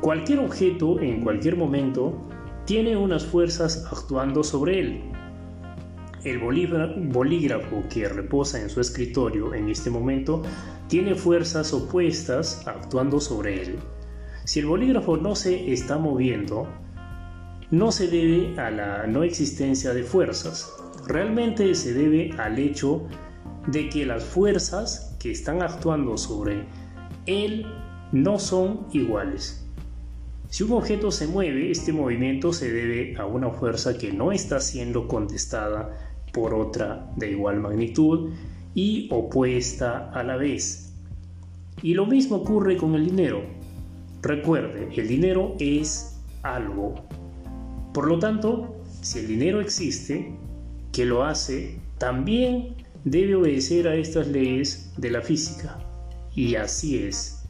Cualquier 0.03 0.41
objeto 0.41 0.99
en 0.99 1.23
cualquier 1.23 1.57
momento 1.57 2.27
tiene 2.65 2.97
unas 2.97 3.25
fuerzas 3.25 3.87
actuando 3.89 4.43
sobre 4.43 4.81
él. 4.81 5.01
El 6.25 6.41
bolígrafo 6.41 7.85
que 7.89 8.09
reposa 8.09 8.61
en 8.61 8.69
su 8.69 8.81
escritorio 8.81 9.55
en 9.55 9.69
este 9.69 9.91
momento 9.91 10.43
tiene 10.89 11.15
fuerzas 11.15 11.73
opuestas 11.73 12.67
actuando 12.67 13.21
sobre 13.21 13.63
él. 13.63 13.79
Si 14.45 14.59
el 14.59 14.67
bolígrafo 14.67 15.19
no 15.19 15.37
se 15.37 15.73
está 15.73 15.99
moviendo, 15.99 16.67
no 17.71 17.93
se 17.93 18.09
debe 18.09 18.59
a 18.59 18.73
la 18.73 19.07
no 19.07 19.23
existencia 19.23 19.95
de 19.95 20.03
fuerzas, 20.03 20.75
realmente 21.07 21.77
se 21.77 21.95
debe 21.95 22.33
al 22.39 22.59
hecho 22.59 23.07
de 23.69 23.89
que 23.89 24.05
las 24.05 24.25
fuerzas 24.25 25.17
que 25.21 25.31
están 25.31 25.63
actuando 25.63 26.17
sobre 26.17 26.65
él 27.27 27.65
no 28.11 28.41
son 28.41 28.89
iguales. 28.93 29.62
Si 30.53 30.65
un 30.65 30.73
objeto 30.73 31.11
se 31.11 31.27
mueve, 31.29 31.71
este 31.71 31.95
movimiento 31.95 32.53
se 32.53 32.71
debe 32.71 33.17
a 33.17 33.25
una 33.25 33.49
fuerza 33.49 33.97
que 33.97 34.13
no 34.13 34.33
está 34.33 34.61
siendo 34.61 35.09
contestada 35.09 35.97
por 36.31 36.53
otra 36.53 37.11
de 37.17 37.31
igual 37.31 37.59
magnitud 37.59 38.33
y 38.75 39.09
opuesta 39.11 40.11
a 40.11 40.23
la 40.23 40.37
vez. 40.37 40.93
Y 41.81 41.95
lo 41.95 42.05
mismo 42.05 42.37
ocurre 42.37 42.77
con 42.77 42.95
el 42.95 43.07
dinero. 43.07 43.41
Recuerde, 44.21 44.91
el 44.95 45.09
dinero 45.09 45.55
es 45.59 46.21
algo. 46.43 46.97
Por 47.95 48.07
lo 48.07 48.19
tanto, 48.19 48.77
si 49.01 49.21
el 49.21 49.29
dinero 49.29 49.59
existe, 49.59 50.35
que 50.93 51.07
lo 51.07 51.25
hace, 51.25 51.79
también 51.97 52.75
debe 53.05 53.37
obedecer 53.37 53.89
a 53.89 53.95
estas 53.95 54.29
leyes 54.29 54.93
de 54.99 55.13
la 55.13 55.23
física. 55.23 55.79
Y 56.35 56.57
así 56.57 56.99
es. 56.99 57.43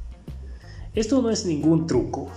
Esto 0.95 1.21
no 1.21 1.31
es 1.31 1.45
ningún 1.45 1.89
truco. 1.89 2.31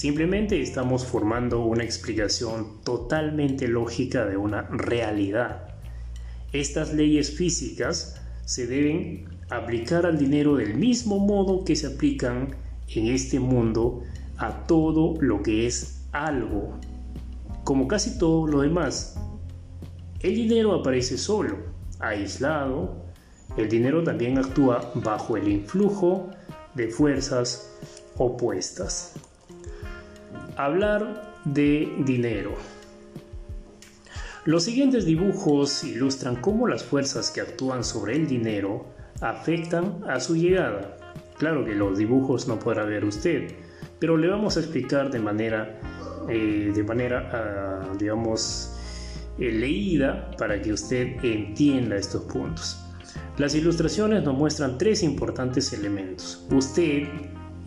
Simplemente 0.00 0.62
estamos 0.62 1.04
formando 1.04 1.62
una 1.62 1.84
explicación 1.84 2.80
totalmente 2.84 3.68
lógica 3.68 4.24
de 4.24 4.38
una 4.38 4.62
realidad. 4.62 5.74
Estas 6.54 6.94
leyes 6.94 7.36
físicas 7.36 8.18
se 8.46 8.66
deben 8.66 9.26
aplicar 9.50 10.06
al 10.06 10.16
dinero 10.16 10.56
del 10.56 10.74
mismo 10.74 11.18
modo 11.18 11.66
que 11.66 11.76
se 11.76 11.86
aplican 11.86 12.56
en 12.88 13.08
este 13.08 13.40
mundo 13.40 14.02
a 14.38 14.66
todo 14.66 15.20
lo 15.20 15.42
que 15.42 15.66
es 15.66 16.06
algo. 16.12 16.80
Como 17.62 17.86
casi 17.86 18.16
todo 18.16 18.46
lo 18.46 18.62
demás, 18.62 19.20
el 20.20 20.34
dinero 20.34 20.72
aparece 20.76 21.18
solo, 21.18 21.58
aislado. 21.98 23.04
El 23.58 23.68
dinero 23.68 24.02
también 24.02 24.38
actúa 24.38 24.92
bajo 24.94 25.36
el 25.36 25.46
influjo 25.46 26.30
de 26.74 26.88
fuerzas 26.88 27.76
opuestas 28.16 29.12
hablar 30.56 31.34
de 31.44 31.92
dinero. 32.04 32.54
Los 34.46 34.64
siguientes 34.64 35.04
dibujos 35.04 35.84
ilustran 35.84 36.36
cómo 36.36 36.66
las 36.66 36.82
fuerzas 36.82 37.30
que 37.30 37.42
actúan 37.42 37.84
sobre 37.84 38.16
el 38.16 38.26
dinero 38.26 38.86
afectan 39.20 40.02
a 40.08 40.18
su 40.18 40.34
llegada. 40.34 40.96
Claro 41.38 41.64
que 41.64 41.74
los 41.74 41.98
dibujos 41.98 42.48
no 42.48 42.58
podrá 42.58 42.84
ver 42.84 43.04
usted, 43.04 43.52
pero 43.98 44.16
le 44.16 44.28
vamos 44.28 44.56
a 44.56 44.60
explicar 44.60 45.10
de 45.10 45.18
manera, 45.18 45.78
eh, 46.28 46.72
de 46.74 46.82
manera, 46.82 47.30
ah, 47.32 47.92
digamos, 47.98 48.74
eh, 49.38 49.52
leída 49.52 50.30
para 50.38 50.60
que 50.60 50.72
usted 50.72 51.22
entienda 51.22 51.96
estos 51.96 52.24
puntos. 52.24 52.78
Las 53.36 53.54
ilustraciones 53.54 54.22
nos 54.22 54.34
muestran 54.34 54.78
tres 54.78 55.02
importantes 55.02 55.72
elementos: 55.72 56.46
usted, 56.50 57.08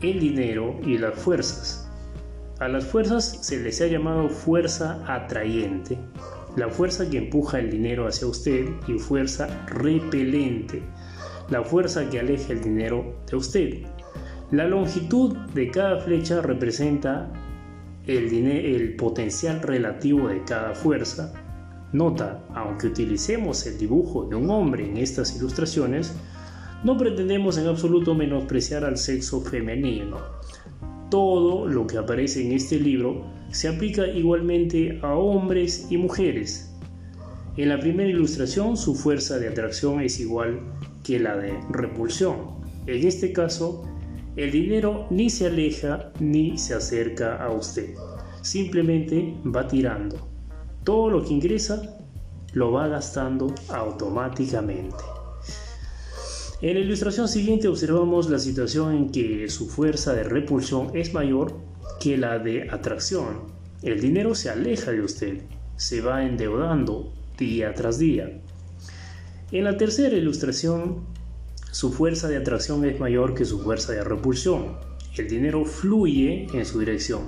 el 0.01 0.19
dinero 0.19 0.79
y 0.85 0.97
las 0.97 1.15
fuerzas. 1.19 1.82
A 2.59 2.67
las 2.67 2.85
fuerzas 2.85 3.39
se 3.41 3.59
les 3.59 3.81
ha 3.81 3.87
llamado 3.87 4.29
fuerza 4.29 5.03
atrayente, 5.07 5.97
la 6.55 6.69
fuerza 6.69 7.09
que 7.09 7.17
empuja 7.17 7.59
el 7.59 7.71
dinero 7.71 8.07
hacia 8.07 8.27
usted 8.27 8.67
y 8.87 8.99
fuerza 8.99 9.65
repelente, 9.65 10.83
la 11.49 11.63
fuerza 11.63 12.07
que 12.11 12.19
aleja 12.19 12.53
el 12.53 12.61
dinero 12.61 13.15
de 13.29 13.37
usted. 13.37 13.73
La 14.51 14.67
longitud 14.67 15.35
de 15.55 15.71
cada 15.71 15.99
flecha 16.01 16.41
representa 16.41 17.27
el, 18.05 18.31
el 18.31 18.95
potencial 18.97 19.59
relativo 19.61 20.27
de 20.27 20.43
cada 20.43 20.75
fuerza. 20.75 21.33
Nota, 21.91 22.43
aunque 22.53 22.87
utilicemos 22.87 23.65
el 23.65 23.79
dibujo 23.79 24.25
de 24.25 24.35
un 24.35 24.51
hombre 24.51 24.85
en 24.85 24.97
estas 24.97 25.35
ilustraciones, 25.35 26.15
no 26.83 26.97
pretendemos 26.97 27.57
en 27.57 27.67
absoluto 27.67 28.13
menospreciar 28.13 28.85
al 28.85 28.97
sexo 28.97 29.41
femenino 29.41 30.32
todo 31.13 31.67
lo 31.67 31.85
que 31.85 31.99
aparece 31.99 32.43
en 32.43 32.53
este 32.53 32.79
libro 32.79 33.23
se 33.51 33.67
aplica 33.67 34.07
igualmente 34.07 34.97
a 35.03 35.13
hombres 35.13 35.85
y 35.91 35.97
mujeres. 35.97 36.73
En 37.55 37.69
la 37.69 37.79
primera 37.79 38.09
ilustración 38.09 38.75
su 38.75 38.95
fuerza 38.95 39.37
de 39.37 39.47
atracción 39.47 40.01
es 40.01 40.19
igual 40.19 40.61
que 41.03 41.19
la 41.19 41.37
de 41.37 41.53
repulsión. 41.69 42.63
En 42.87 43.07
este 43.07 43.31
caso, 43.31 43.87
el 44.37 44.49
dinero 44.49 45.05
ni 45.11 45.29
se 45.29 45.45
aleja 45.45 46.11
ni 46.19 46.57
se 46.57 46.73
acerca 46.73 47.35
a 47.35 47.51
usted. 47.51 47.93
Simplemente 48.41 49.35
va 49.55 49.67
tirando. 49.67 50.17
Todo 50.83 51.11
lo 51.11 51.23
que 51.23 51.35
ingresa 51.35 51.95
lo 52.53 52.71
va 52.71 52.87
gastando 52.87 53.53
automáticamente. 53.69 55.12
En 56.63 56.75
la 56.75 56.79
ilustración 56.79 57.27
siguiente 57.27 57.67
observamos 57.67 58.29
la 58.29 58.39
situación 58.39 58.95
en 58.95 59.11
que 59.11 59.49
su 59.49 59.67
fuerza 59.67 60.13
de 60.13 60.23
repulsión 60.23 60.91
es 60.93 61.13
mayor 61.13 61.57
que 61.99 62.15
la 62.15 62.39
de 62.39 62.69
atracción. 62.71 63.41
El 63.81 63.99
dinero 63.99 64.33
se 64.33 64.49
aleja 64.49 64.91
de 64.91 65.01
usted, 65.01 65.41
se 65.75 65.99
va 65.99 66.23
endeudando 66.23 67.11
día 67.37 67.73
tras 67.73 67.99
día. 67.99 68.39
En 69.51 69.65
la 69.65 69.75
tercera 69.75 70.15
ilustración, 70.15 71.03
su 71.73 71.91
fuerza 71.91 72.29
de 72.29 72.37
atracción 72.37 72.85
es 72.85 72.97
mayor 72.97 73.35
que 73.35 73.43
su 73.43 73.59
fuerza 73.61 73.91
de 73.91 74.05
repulsión. 74.05 74.77
El 75.17 75.27
dinero 75.27 75.65
fluye 75.65 76.47
en 76.53 76.65
su 76.65 76.79
dirección. 76.79 77.23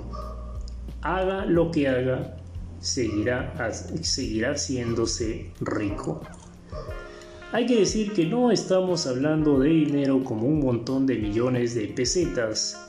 Haga 1.02 1.44
lo 1.44 1.70
que 1.70 1.88
haga, 1.88 2.38
seguirá, 2.80 3.52
seguirá 4.00 4.52
haciéndose 4.52 5.50
rico. 5.60 6.22
Hay 7.56 7.64
que 7.64 7.76
decir 7.76 8.12
que 8.12 8.26
no 8.26 8.50
estamos 8.50 9.06
hablando 9.06 9.58
de 9.58 9.70
dinero 9.70 10.22
como 10.22 10.46
un 10.46 10.60
montón 10.60 11.06
de 11.06 11.16
millones 11.16 11.74
de 11.74 11.86
pesetas. 11.88 12.86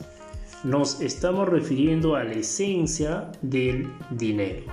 Nos 0.62 1.00
estamos 1.00 1.48
refiriendo 1.48 2.16
a 2.16 2.24
la 2.24 2.34
esencia 2.34 3.32
del 3.40 3.90
dinero. 4.10 4.66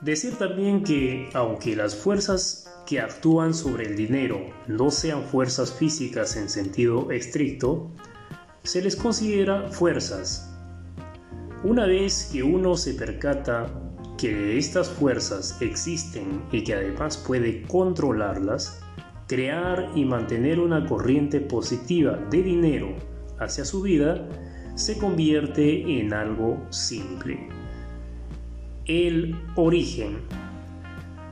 Decir 0.00 0.36
también 0.36 0.82
que 0.82 1.28
aunque 1.34 1.76
las 1.76 1.94
fuerzas 1.94 2.72
que 2.86 3.00
actúan 3.00 3.52
sobre 3.52 3.84
el 3.84 3.96
dinero 3.96 4.40
no 4.66 4.90
sean 4.90 5.24
fuerzas 5.24 5.70
físicas 5.70 6.34
en 6.34 6.48
sentido 6.48 7.10
estricto, 7.10 7.90
se 8.62 8.80
les 8.80 8.96
considera 8.96 9.68
fuerzas. 9.68 10.50
Una 11.64 11.84
vez 11.84 12.30
que 12.32 12.42
uno 12.42 12.78
se 12.78 12.94
percata 12.94 13.91
que 14.18 14.58
estas 14.58 14.88
fuerzas 14.88 15.60
existen 15.60 16.42
y 16.52 16.64
que 16.64 16.74
además 16.74 17.16
puede 17.16 17.62
controlarlas, 17.62 18.80
crear 19.26 19.90
y 19.94 20.04
mantener 20.04 20.60
una 20.60 20.86
corriente 20.86 21.40
positiva 21.40 22.16
de 22.30 22.42
dinero 22.42 22.94
hacia 23.38 23.64
su 23.64 23.82
vida 23.82 24.28
se 24.74 24.98
convierte 24.98 26.00
en 26.00 26.12
algo 26.12 26.66
simple. 26.70 27.48
El 28.84 29.36
origen. 29.56 30.18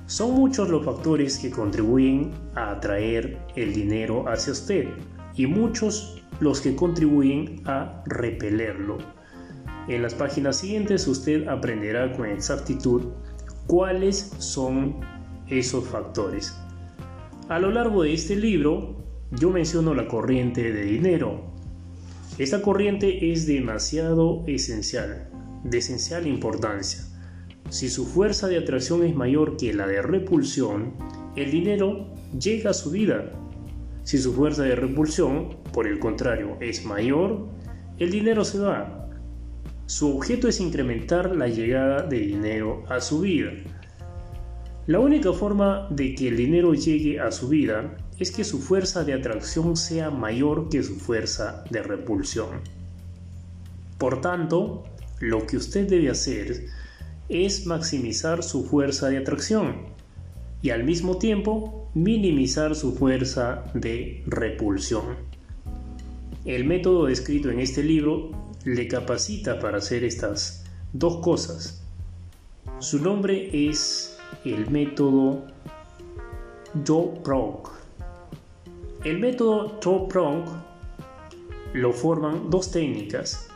Son 0.07 0.35
muchos 0.35 0.69
los 0.69 0.85
factores 0.85 1.39
que 1.39 1.51
contribuyen 1.51 2.33
a 2.55 2.73
atraer 2.73 3.39
el 3.55 3.73
dinero 3.73 4.29
hacia 4.29 4.53
usted 4.53 4.89
y 5.37 5.47
muchos 5.47 6.23
los 6.41 6.61
que 6.61 6.75
contribuyen 6.75 7.63
a 7.67 8.03
repelerlo. 8.07 8.99
En 9.89 10.03
las 10.03 10.15
páginas 10.15 10.59
siguientes 10.59 11.07
usted 11.09 11.49
aprenderá 11.49 12.13
con 12.13 12.27
exactitud 12.27 13.09
cuáles 13.67 14.33
son 14.39 15.01
esos 15.49 15.85
factores. 15.85 16.55
A 17.49 17.59
lo 17.59 17.71
largo 17.71 18.03
de 18.03 18.15
este 18.15 18.37
libro 18.37 19.05
yo 19.33 19.51
menciono 19.51 19.95
la 19.95 20.07
corriente 20.09 20.73
de 20.73 20.85
dinero. 20.85 21.51
Esta 22.39 22.63
corriente 22.63 23.33
es 23.33 23.47
demasiado 23.47 24.45
esencial, 24.47 25.29
de 25.65 25.79
esencial 25.79 26.27
importancia. 26.27 27.05
Si 27.69 27.89
su 27.89 28.07
fuerza 28.07 28.49
de 28.49 28.59
atracción 28.59 29.05
es 29.05 29.15
mayor 29.15 29.57
que 29.57 29.73
la 29.73 29.87
de 29.87 30.03
repulsión, 30.03 30.95
el 31.37 31.51
dinero 31.51 32.13
llega 32.39 32.71
a 32.71 32.75
su 32.75 32.91
vida. 32.91 33.31
Si 34.03 34.19
su 34.19 34.33
fuerza 34.33 34.63
de 34.65 34.75
repulsión, 34.75 35.57
por 35.73 35.87
el 35.87 36.01
contrario, 36.01 36.57
es 36.61 36.85
mayor, 36.85 37.49
el 37.99 38.11
dinero 38.11 38.45
se 38.45 38.59
va. 38.59 39.00
Su 39.91 40.17
objeto 40.17 40.47
es 40.47 40.61
incrementar 40.61 41.35
la 41.35 41.49
llegada 41.49 42.05
de 42.05 42.21
dinero 42.21 42.85
a 42.89 43.01
su 43.01 43.23
vida. 43.23 43.51
La 44.87 45.01
única 45.01 45.33
forma 45.33 45.89
de 45.91 46.15
que 46.15 46.29
el 46.29 46.37
dinero 46.37 46.75
llegue 46.75 47.19
a 47.19 47.33
su 47.33 47.49
vida 47.49 47.97
es 48.17 48.31
que 48.31 48.45
su 48.45 48.61
fuerza 48.61 49.03
de 49.03 49.15
atracción 49.15 49.77
sea 49.77 50.11
mayor 50.11 50.69
que 50.69 50.85
su 50.85 50.95
fuerza 50.95 51.65
de 51.71 51.83
repulsión. 51.83 52.61
Por 53.99 54.21
tanto, 54.21 54.85
lo 55.19 55.45
que 55.45 55.57
usted 55.57 55.89
debe 55.89 56.09
hacer 56.09 56.67
es 57.29 57.67
maximizar 57.67 58.45
su 58.45 58.63
fuerza 58.63 59.09
de 59.09 59.19
atracción 59.19 59.87
y 60.63 60.71
al 60.71 60.85
mismo 60.85 61.19
tiempo 61.19 61.91
minimizar 61.95 62.77
su 62.77 62.95
fuerza 62.95 63.65
de 63.75 64.23
repulsión. 64.29 65.17
El 66.45 66.65
método 66.65 67.07
descrito 67.07 67.51
en 67.51 67.59
este 67.59 67.83
libro 67.83 68.50
le 68.65 68.89
capacita 68.89 69.59
para 69.59 69.79
hacer 69.79 70.05
estas 70.05 70.65
dos 70.93 71.19
cosas. 71.23 71.83
Su 72.79 72.99
nombre 72.99 73.51
es 73.53 74.19
el 74.45 74.71
método 74.71 75.47
Joe 76.87 77.21
El 79.05 79.19
método 79.19 79.79
Joe 79.83 80.09
lo 81.73 81.93
forman 81.93 82.51
dos 82.51 82.71
técnicas 82.71 83.51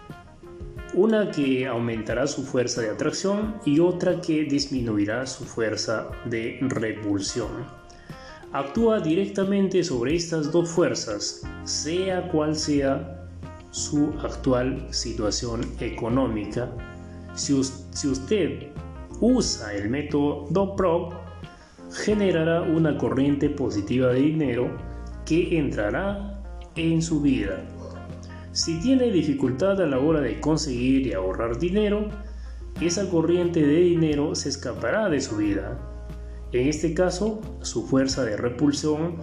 una 0.95 1.31
que 1.31 1.67
aumentará 1.67 2.27
su 2.27 2.45
fuerza 2.45 2.81
de 2.81 2.91
atracción 2.91 3.57
y 3.65 3.81
otra 3.81 4.21
que 4.21 4.45
disminuirá 4.45 5.27
su 5.27 5.45
fuerza 5.45 6.09
de 6.25 6.59
repulsión. 6.61 7.51
Actúa 8.53 9.01
directamente 9.01 9.83
sobre 9.83 10.15
estas 10.15 10.53
dos 10.53 10.71
fuerzas, 10.71 11.43
sea 11.65 12.29
cual 12.29 12.55
sea 12.55 13.24
su 13.75 14.13
actual 14.23 14.87
situación 14.91 15.63
económica. 15.81 16.71
Si, 17.35 17.53
usted 17.55 18.69
usa 19.21 19.75
el 19.75 19.91
método 19.91 20.47
DOPROG, 20.51 21.15
generará 22.05 22.63
una 22.63 22.97
corriente 22.97 23.51
positiva 23.51 24.09
de 24.09 24.21
dinero 24.21 24.71
que 25.27 25.59
entrará 25.59 26.41
en 26.77 27.03
su 27.03 27.21
vida 27.21 27.65
si 28.55 28.79
tiene 28.79 29.11
dificultad 29.11 29.83
a 29.83 29.87
la 29.87 29.99
hora 29.99 30.21
de 30.21 30.39
conseguir 30.39 31.09
y 31.09 31.13
ahorrar 31.13 31.59
dinero, 31.59 32.09
esa 32.81 33.11
corriente 33.11 33.61
de 33.61 33.81
dinero 33.81 34.37
se 34.37 34.49
escapará 34.49 35.09
de 35.09 35.21
su 35.21 35.39
vida. 35.39 35.77
En 36.53 36.69
este 36.69 36.95
caso, 36.95 37.41
su 37.63 37.85
fuerza 37.85 38.25
de 38.25 38.37
repulsión 38.37 39.17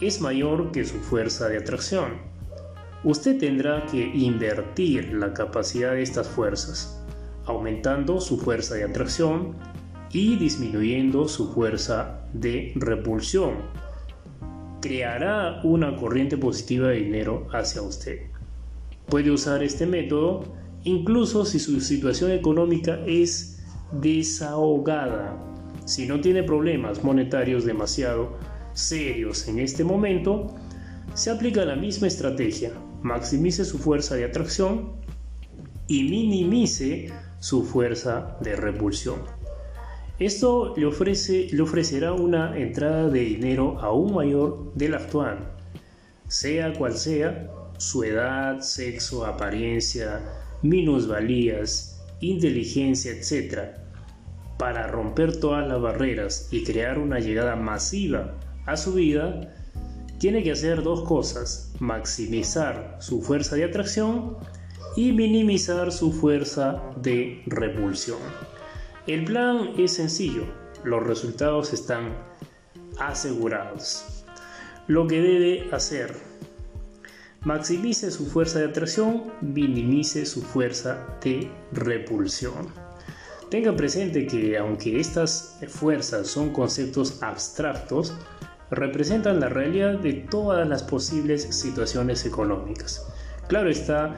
es 0.00 0.20
mayor 0.20 0.70
que 0.70 0.84
su 0.84 0.98
fuerza 0.98 1.48
de 1.48 1.58
atracción. 1.58 2.35
Usted 3.06 3.38
tendrá 3.38 3.86
que 3.86 4.04
invertir 4.04 5.12
la 5.12 5.32
capacidad 5.32 5.92
de 5.92 6.02
estas 6.02 6.26
fuerzas, 6.26 7.00
aumentando 7.44 8.20
su 8.20 8.36
fuerza 8.36 8.74
de 8.74 8.82
atracción 8.82 9.54
y 10.10 10.34
disminuyendo 10.34 11.28
su 11.28 11.52
fuerza 11.52 12.26
de 12.32 12.72
repulsión. 12.74 13.58
Creará 14.80 15.60
una 15.62 15.94
corriente 15.94 16.36
positiva 16.36 16.88
de 16.88 16.96
dinero 16.96 17.46
hacia 17.52 17.80
usted. 17.80 18.22
Puede 19.08 19.30
usar 19.30 19.62
este 19.62 19.86
método 19.86 20.42
incluso 20.82 21.44
si 21.44 21.60
su 21.60 21.80
situación 21.80 22.32
económica 22.32 22.98
es 23.06 23.64
desahogada. 23.92 25.40
Si 25.84 26.08
no 26.08 26.20
tiene 26.20 26.42
problemas 26.42 27.04
monetarios 27.04 27.64
demasiado 27.64 28.36
serios 28.72 29.46
en 29.46 29.60
este 29.60 29.84
momento, 29.84 30.56
se 31.14 31.30
aplica 31.30 31.64
la 31.64 31.76
misma 31.76 32.08
estrategia. 32.08 32.72
Maximice 33.02 33.64
su 33.64 33.78
fuerza 33.78 34.14
de 34.14 34.24
atracción 34.24 34.92
y 35.88 36.04
minimice 36.04 37.12
su 37.38 37.64
fuerza 37.64 38.36
de 38.40 38.56
repulsión. 38.56 39.20
Esto 40.18 40.74
le, 40.76 40.86
ofrece, 40.86 41.48
le 41.52 41.62
ofrecerá 41.62 42.12
una 42.12 42.58
entrada 42.58 43.08
de 43.08 43.20
dinero 43.20 43.78
aún 43.80 44.14
mayor 44.14 44.72
del 44.74 44.94
actual, 44.94 45.52
sea 46.26 46.72
cual 46.72 46.94
sea 46.94 47.50
su 47.76 48.02
edad, 48.02 48.60
sexo, 48.60 49.26
apariencia, 49.26 50.20
minusvalías, 50.62 52.02
inteligencia, 52.20 53.12
etc., 53.12 53.76
para 54.58 54.86
romper 54.86 55.38
todas 55.38 55.68
las 55.68 55.80
barreras 55.82 56.48
y 56.50 56.64
crear 56.64 56.98
una 56.98 57.20
llegada 57.20 57.56
masiva 57.56 58.38
a 58.64 58.78
su 58.78 58.94
vida, 58.94 59.54
tiene 60.18 60.42
que 60.42 60.52
hacer 60.52 60.82
dos 60.82 61.02
cosas, 61.02 61.72
maximizar 61.78 62.96
su 63.00 63.22
fuerza 63.22 63.56
de 63.56 63.64
atracción 63.64 64.36
y 64.96 65.12
minimizar 65.12 65.92
su 65.92 66.12
fuerza 66.12 66.82
de 66.96 67.42
repulsión. 67.46 68.18
El 69.06 69.24
plan 69.24 69.70
es 69.76 69.94
sencillo, 69.94 70.44
los 70.84 71.06
resultados 71.06 71.72
están 71.72 72.16
asegurados. 72.98 74.24
Lo 74.86 75.06
que 75.06 75.20
debe 75.20 75.68
hacer 75.72 76.14
Maximice 77.46 78.10
su 78.10 78.26
fuerza 78.26 78.58
de 78.58 78.64
atracción, 78.64 79.32
minimice 79.40 80.26
su 80.26 80.42
fuerza 80.42 81.16
de 81.22 81.48
repulsión. 81.70 82.66
Tenga 83.52 83.76
presente 83.76 84.26
que 84.26 84.58
aunque 84.58 84.98
estas 84.98 85.56
fuerzas 85.68 86.26
son 86.26 86.52
conceptos 86.52 87.22
abstractos, 87.22 88.14
representan 88.70 89.40
la 89.40 89.48
realidad 89.48 89.98
de 89.98 90.12
todas 90.12 90.68
las 90.68 90.82
posibles 90.82 91.42
situaciones 91.42 92.24
económicas. 92.26 93.06
Claro 93.48 93.70
está 93.70 94.14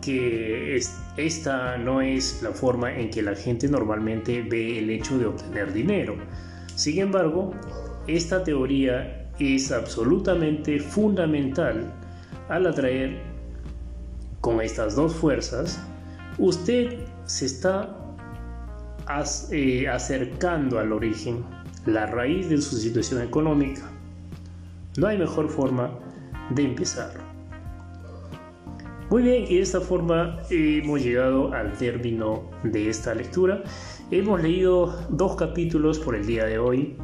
que 0.00 0.80
esta 1.16 1.76
no 1.76 2.00
es 2.00 2.42
la 2.42 2.52
forma 2.52 2.96
en 2.96 3.10
que 3.10 3.22
la 3.22 3.34
gente 3.34 3.68
normalmente 3.68 4.42
ve 4.42 4.78
el 4.78 4.90
hecho 4.90 5.18
de 5.18 5.26
obtener 5.26 5.72
dinero. 5.72 6.16
Sin 6.74 6.98
embargo, 7.00 7.52
esta 8.06 8.42
teoría 8.42 9.30
es 9.38 9.72
absolutamente 9.72 10.78
fundamental 10.78 11.92
al 12.48 12.66
atraer 12.66 13.30
con 14.40 14.60
estas 14.60 14.96
dos 14.96 15.14
fuerzas, 15.14 15.80
usted 16.38 16.98
se 17.26 17.46
está 17.46 17.96
eh, 19.50 19.88
acercando 19.88 20.78
al 20.78 20.92
origen, 20.92 21.44
la 21.86 22.06
raíz 22.06 22.48
de 22.48 22.60
su 22.60 22.76
situación 22.76 23.22
económica. 23.22 23.90
No 24.96 25.06
hay 25.06 25.18
mejor 25.18 25.48
forma 25.48 25.98
de 26.54 26.64
empezar. 26.64 27.12
Muy 29.10 29.22
bien, 29.22 29.44
y 29.48 29.56
de 29.56 29.62
esta 29.62 29.80
forma 29.80 30.40
hemos 30.50 31.02
llegado 31.02 31.52
al 31.52 31.72
término 31.72 32.48
de 32.62 32.88
esta 32.88 33.14
lectura. 33.14 33.62
Hemos 34.10 34.40
leído 34.42 35.06
dos 35.10 35.36
capítulos 35.36 35.98
por 35.98 36.14
el 36.14 36.26
día 36.26 36.44
de 36.44 36.58
hoy. 36.58 36.96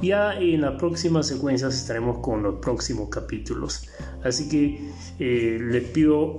Ya 0.00 0.38
en 0.38 0.62
las 0.62 0.76
próximas 0.76 1.26
secuencias 1.26 1.74
estaremos 1.74 2.18
con 2.18 2.42
los 2.42 2.56
próximos 2.56 3.08
capítulos. 3.10 3.88
Así 4.22 4.48
que 4.48 4.90
eh, 5.18 5.58
les 5.60 5.84
pido 5.84 6.38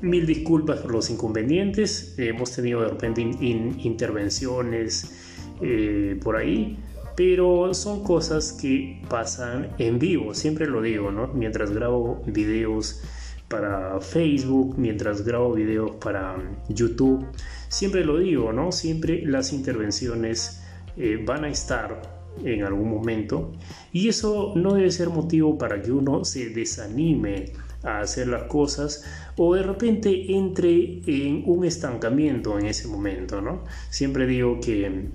mil 0.00 0.26
disculpas 0.26 0.80
por 0.80 0.92
los 0.92 1.10
inconvenientes. 1.10 2.14
hemos 2.18 2.52
tenido 2.52 2.82
de 2.82 2.88
repente 2.88 3.20
intervenciones 3.20 5.12
eh, 5.60 6.18
por 6.22 6.36
ahí, 6.36 6.78
pero 7.18 7.74
son 7.74 8.04
cosas 8.04 8.52
que 8.52 9.02
pasan 9.08 9.70
en 9.78 9.98
vivo. 9.98 10.34
Siempre 10.34 10.68
lo 10.68 10.80
digo, 10.80 11.10
¿no? 11.10 11.26
Mientras 11.34 11.72
grabo 11.72 12.22
videos 12.26 13.02
para 13.48 14.00
Facebook, 14.00 14.76
mientras 14.78 15.24
grabo 15.24 15.52
videos 15.52 15.90
para 15.96 16.36
YouTube. 16.68 17.26
Siempre 17.68 18.04
lo 18.04 18.18
digo, 18.18 18.52
¿no? 18.52 18.70
Siempre 18.70 19.22
las 19.26 19.52
intervenciones 19.52 20.62
eh, 20.96 21.20
van 21.26 21.42
a 21.42 21.48
estar 21.48 22.00
en 22.44 22.62
algún 22.62 22.88
momento 22.88 23.50
y 23.90 24.06
eso 24.06 24.52
no 24.54 24.74
debe 24.74 24.92
ser 24.92 25.08
motivo 25.08 25.58
para 25.58 25.82
que 25.82 25.90
uno 25.90 26.24
se 26.24 26.50
desanime 26.50 27.52
a 27.82 27.98
hacer 27.98 28.28
las 28.28 28.44
cosas 28.44 29.04
o 29.36 29.56
de 29.56 29.64
repente 29.64 30.36
entre 30.36 31.00
en 31.04 31.42
un 31.46 31.64
estancamiento 31.64 32.56
en 32.60 32.66
ese 32.66 32.86
momento, 32.86 33.40
¿no? 33.40 33.64
Siempre 33.90 34.28
digo 34.28 34.60
que 34.60 35.08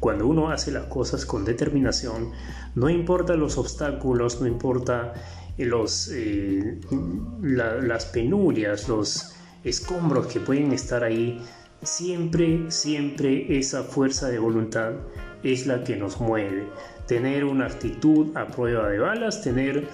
cuando 0.00 0.26
uno 0.26 0.50
hace 0.50 0.72
las 0.72 0.86
cosas 0.86 1.26
con 1.26 1.44
determinación, 1.44 2.32
no 2.74 2.88
importa 2.88 3.34
los 3.34 3.58
obstáculos, 3.58 4.40
no 4.40 4.46
importa 4.46 5.12
los, 5.58 6.08
eh, 6.12 6.80
las 7.42 8.06
penurias, 8.06 8.88
los 8.88 9.34
escombros 9.62 10.26
que 10.26 10.40
pueden 10.40 10.72
estar 10.72 11.04
ahí, 11.04 11.40
siempre, 11.82 12.70
siempre 12.70 13.58
esa 13.58 13.82
fuerza 13.82 14.28
de 14.28 14.38
voluntad 14.38 14.92
es 15.42 15.66
la 15.66 15.84
que 15.84 15.96
nos 15.96 16.20
mueve. 16.20 16.66
Tener 17.06 17.44
una 17.44 17.66
actitud 17.66 18.36
a 18.36 18.46
prueba 18.46 18.88
de 18.88 18.98
balas, 18.98 19.42
tener 19.42 19.86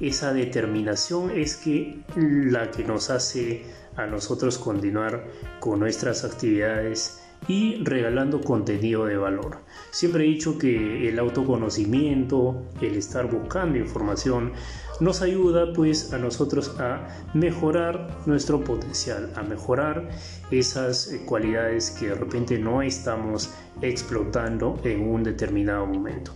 esa 0.00 0.32
determinación 0.32 1.30
es 1.30 1.56
que 1.56 1.98
la 2.16 2.70
que 2.70 2.84
nos 2.84 3.10
hace 3.10 3.64
a 3.96 4.06
nosotros 4.06 4.56
continuar 4.56 5.26
con 5.58 5.80
nuestras 5.80 6.24
actividades 6.24 7.19
y 7.48 7.82
regalando 7.84 8.40
contenido 8.40 9.06
de 9.06 9.16
valor. 9.16 9.58
Siempre 9.90 10.24
he 10.24 10.28
dicho 10.28 10.58
que 10.58 11.08
el 11.08 11.18
autoconocimiento, 11.18 12.62
el 12.80 12.96
estar 12.96 13.30
buscando 13.30 13.78
información, 13.78 14.52
nos 15.00 15.22
ayuda 15.22 15.72
pues 15.72 16.12
a 16.12 16.18
nosotros 16.18 16.76
a 16.78 17.06
mejorar 17.34 18.18
nuestro 18.26 18.62
potencial, 18.62 19.32
a 19.34 19.42
mejorar 19.42 20.10
esas 20.50 21.10
eh, 21.10 21.22
cualidades 21.24 21.90
que 21.90 22.08
de 22.08 22.14
repente 22.14 22.58
no 22.58 22.82
estamos 22.82 23.50
explotando 23.80 24.78
en 24.84 25.08
un 25.08 25.22
determinado 25.22 25.86
momento. 25.86 26.32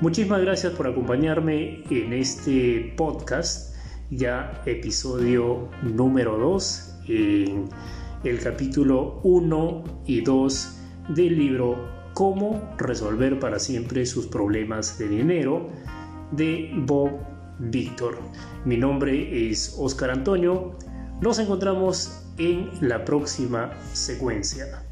Muchísimas 0.00 0.40
gracias 0.40 0.72
por 0.72 0.88
acompañarme 0.88 1.84
en 1.90 2.12
este 2.12 2.94
podcast, 2.96 3.76
ya 4.10 4.62
episodio 4.66 5.68
número 5.82 6.38
2, 6.38 7.00
en 7.08 7.68
el 8.24 8.38
capítulo 8.40 9.20
1 9.22 10.02
y 10.06 10.20
2 10.20 10.78
del 11.14 11.38
libro 11.38 11.88
Cómo 12.12 12.74
resolver 12.76 13.38
para 13.38 13.58
siempre 13.58 14.04
sus 14.04 14.26
problemas 14.26 14.98
de 14.98 15.08
dinero 15.08 15.70
de 16.32 16.70
Bob 16.74 17.12
Víctor. 17.58 18.18
Mi 18.64 18.76
nombre 18.76 19.50
es 19.50 19.74
Oscar 19.78 20.10
Antonio. 20.10 20.76
Nos 21.22 21.38
encontramos 21.38 22.26
en 22.36 22.70
la 22.80 23.04
próxima 23.04 23.72
secuencia. 23.92 24.89